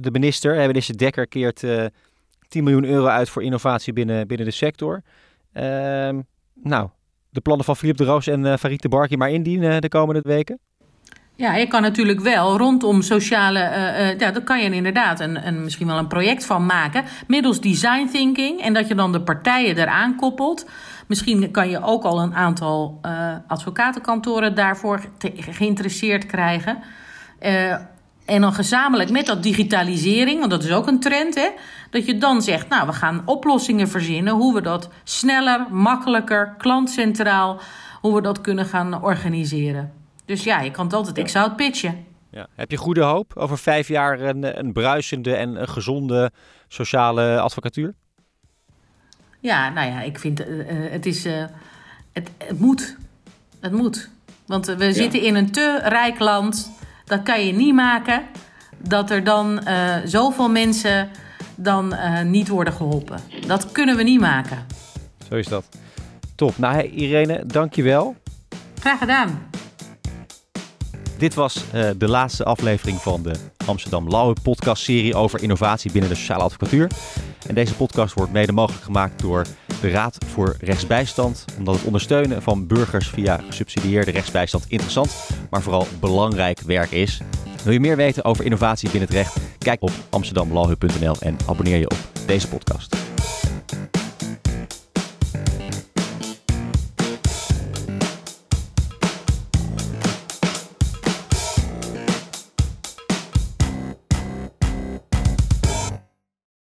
de 0.02 0.12
minister, 0.12 0.67
minister 0.67 0.97
Dekker 0.97 1.28
keert 1.28 1.63
uh, 1.63 1.86
10 2.47 2.63
miljoen 2.63 2.86
euro 2.86 3.06
uit 3.06 3.30
voor 3.30 3.43
innovatie 3.43 3.93
binnen, 3.93 4.28
binnen 4.28 4.45
de 4.45 4.54
sector. 4.54 5.02
Ehm, 5.54 6.19
nou, 6.54 6.89
de 7.30 7.41
plannen 7.41 7.65
van 7.65 7.76
Philippe 7.76 8.04
de 8.04 8.10
Roos 8.10 8.28
en 8.28 8.45
uh, 8.45 8.56
Farid 8.56 8.82
de 8.82 8.89
Barki 8.89 9.17
maar 9.17 9.32
indienen 9.32 9.82
de 9.82 9.89
komende 9.89 10.21
weken? 10.23 10.60
Ja, 11.36 11.56
je 11.56 11.67
kan 11.67 11.82
natuurlijk 11.82 12.19
wel 12.19 12.58
rondom 12.58 13.02
sociale. 13.02 13.60
Uh, 13.60 13.99
uh, 13.99 14.19
ja, 14.19 14.32
daar 14.32 14.43
kan 14.43 14.63
je 14.63 14.69
inderdaad 14.69 15.19
een, 15.19 15.47
een, 15.47 15.63
misschien 15.63 15.88
wel 15.88 15.97
een 15.97 16.08
project 16.08 16.45
van 16.45 16.65
maken. 16.65 17.04
Middels 17.28 17.62
design 17.62 18.10
thinking. 18.12 18.62
En 18.62 18.73
dat 18.73 18.88
je 18.88 18.95
dan 18.95 19.12
de 19.12 19.21
partijen 19.21 19.78
eraan 19.78 20.15
koppelt. 20.15 20.69
Misschien 21.07 21.51
kan 21.51 21.69
je 21.69 21.83
ook 21.83 22.03
al 22.03 22.21
een 22.21 22.35
aantal 22.35 22.99
uh, 23.05 23.35
advocatenkantoren 23.47 24.55
daarvoor 24.55 25.01
te, 25.17 25.31
geïnteresseerd 25.35 26.25
krijgen. 26.25 26.83
en 28.25 28.41
dan 28.41 28.53
gezamenlijk 28.53 29.09
met 29.09 29.25
dat 29.25 29.43
digitalisering, 29.43 30.39
want 30.39 30.51
dat 30.51 30.63
is 30.63 30.71
ook 30.71 30.87
een 30.87 30.99
trend, 30.99 31.35
hè, 31.35 31.49
dat 31.89 32.05
je 32.05 32.17
dan 32.17 32.41
zegt, 32.41 32.69
nou, 32.69 32.87
we 32.87 32.93
gaan 32.93 33.21
oplossingen 33.25 33.87
verzinnen 33.87 34.33
hoe 34.33 34.53
we 34.53 34.61
dat 34.61 34.89
sneller, 35.03 35.65
makkelijker, 35.71 36.55
klantcentraal, 36.57 37.59
hoe 38.01 38.15
we 38.15 38.21
dat 38.21 38.41
kunnen 38.41 38.65
gaan 38.65 39.03
organiseren. 39.03 39.91
Dus 40.25 40.43
ja, 40.43 40.61
je 40.61 40.71
kan 40.71 40.85
het 40.85 40.93
altijd, 40.93 41.17
ik 41.17 41.27
zou 41.27 41.47
het 41.47 41.55
pitchen. 41.55 42.05
Ja. 42.31 42.47
Heb 42.55 42.71
je 42.71 42.77
goede 42.77 43.01
hoop 43.01 43.31
over 43.35 43.57
vijf 43.57 43.87
jaar 43.87 44.19
een, 44.21 44.59
een 44.59 44.73
bruisende 44.73 45.35
en 45.35 45.61
een 45.61 45.67
gezonde 45.67 46.31
sociale 46.67 47.39
advocatuur? 47.39 47.95
Ja, 49.43 49.69
nou 49.69 49.91
ja, 49.91 50.01
ik 50.01 50.19
vind 50.19 50.47
uh, 50.47 50.47
het 50.67 51.06
is. 51.06 51.25
Uh, 51.25 51.43
het, 52.12 52.29
het 52.38 52.60
moet. 52.60 52.97
Het 53.60 53.71
moet. 53.71 54.10
Want 54.45 54.65
we 54.65 54.86
ja. 54.86 54.93
zitten 54.93 55.21
in 55.21 55.36
een 55.36 55.51
te 55.51 55.79
rijk 55.84 56.19
land. 56.19 56.71
Dat 57.06 57.23
kan 57.23 57.45
je 57.45 57.53
niet 57.53 57.73
maken. 57.73 58.23
Dat 58.77 59.10
er 59.10 59.23
dan 59.23 59.62
uh, 59.67 59.95
zoveel 60.06 60.49
mensen 60.49 61.10
dan 61.56 61.95
niet 62.25 62.47
worden 62.47 62.73
geholpen. 62.73 63.19
Dat 63.47 63.71
kunnen 63.71 63.95
we 63.95 64.03
niet 64.03 64.19
maken. 64.19 64.65
Zo 65.29 65.36
is 65.36 65.47
dat. 65.47 65.65
Top. 66.36 66.58
Nou, 66.58 66.82
Irene, 66.82 67.43
dankjewel. 67.45 68.15
Graag 68.79 68.99
gedaan. 68.99 69.47
Dit 71.17 71.34
was 71.34 71.63
de 71.97 72.08
laatste 72.08 72.43
aflevering 72.43 72.97
van 72.97 73.23
de 73.23 73.34
Amsterdam 73.65 74.10
Lauwe 74.10 74.36
podcast 74.43 74.84
serie 74.84 75.15
over 75.15 75.41
innovatie 75.41 75.91
binnen 75.91 76.10
de 76.10 76.15
sociale 76.15 76.43
advocatuur. 76.43 76.89
En 77.47 77.56
deze 77.56 77.75
podcast 77.75 78.13
wordt 78.13 78.32
mede 78.32 78.51
mogelijk 78.51 78.84
gemaakt 78.84 79.21
door 79.21 79.45
de 79.82 79.89
Raad 79.89 80.17
voor 80.25 80.56
Rechtsbijstand, 80.60 81.45
omdat 81.58 81.75
het 81.75 81.84
ondersteunen 81.84 82.41
van 82.41 82.67
burgers 82.67 83.08
via 83.08 83.39
gesubsidieerde 83.47 84.12
rechtsbijstand 84.12 84.65
interessant, 84.67 85.29
maar 85.49 85.62
vooral 85.62 85.88
belangrijk 85.99 86.60
werk 86.60 86.91
is. 86.91 87.21
Wil 87.63 87.73
je 87.73 87.79
meer 87.79 87.95
weten 87.95 88.23
over 88.25 88.45
innovatie 88.45 88.89
binnen 88.89 89.10
het 89.10 89.17
recht? 89.17 89.38
Kijk 89.58 89.82
op 89.82 89.91
amsterdamlawhub.nl 90.10 91.15
en 91.19 91.38
abonneer 91.47 91.77
je 91.77 91.89
op 91.89 91.97
deze 92.25 92.47
podcast. 92.47 93.02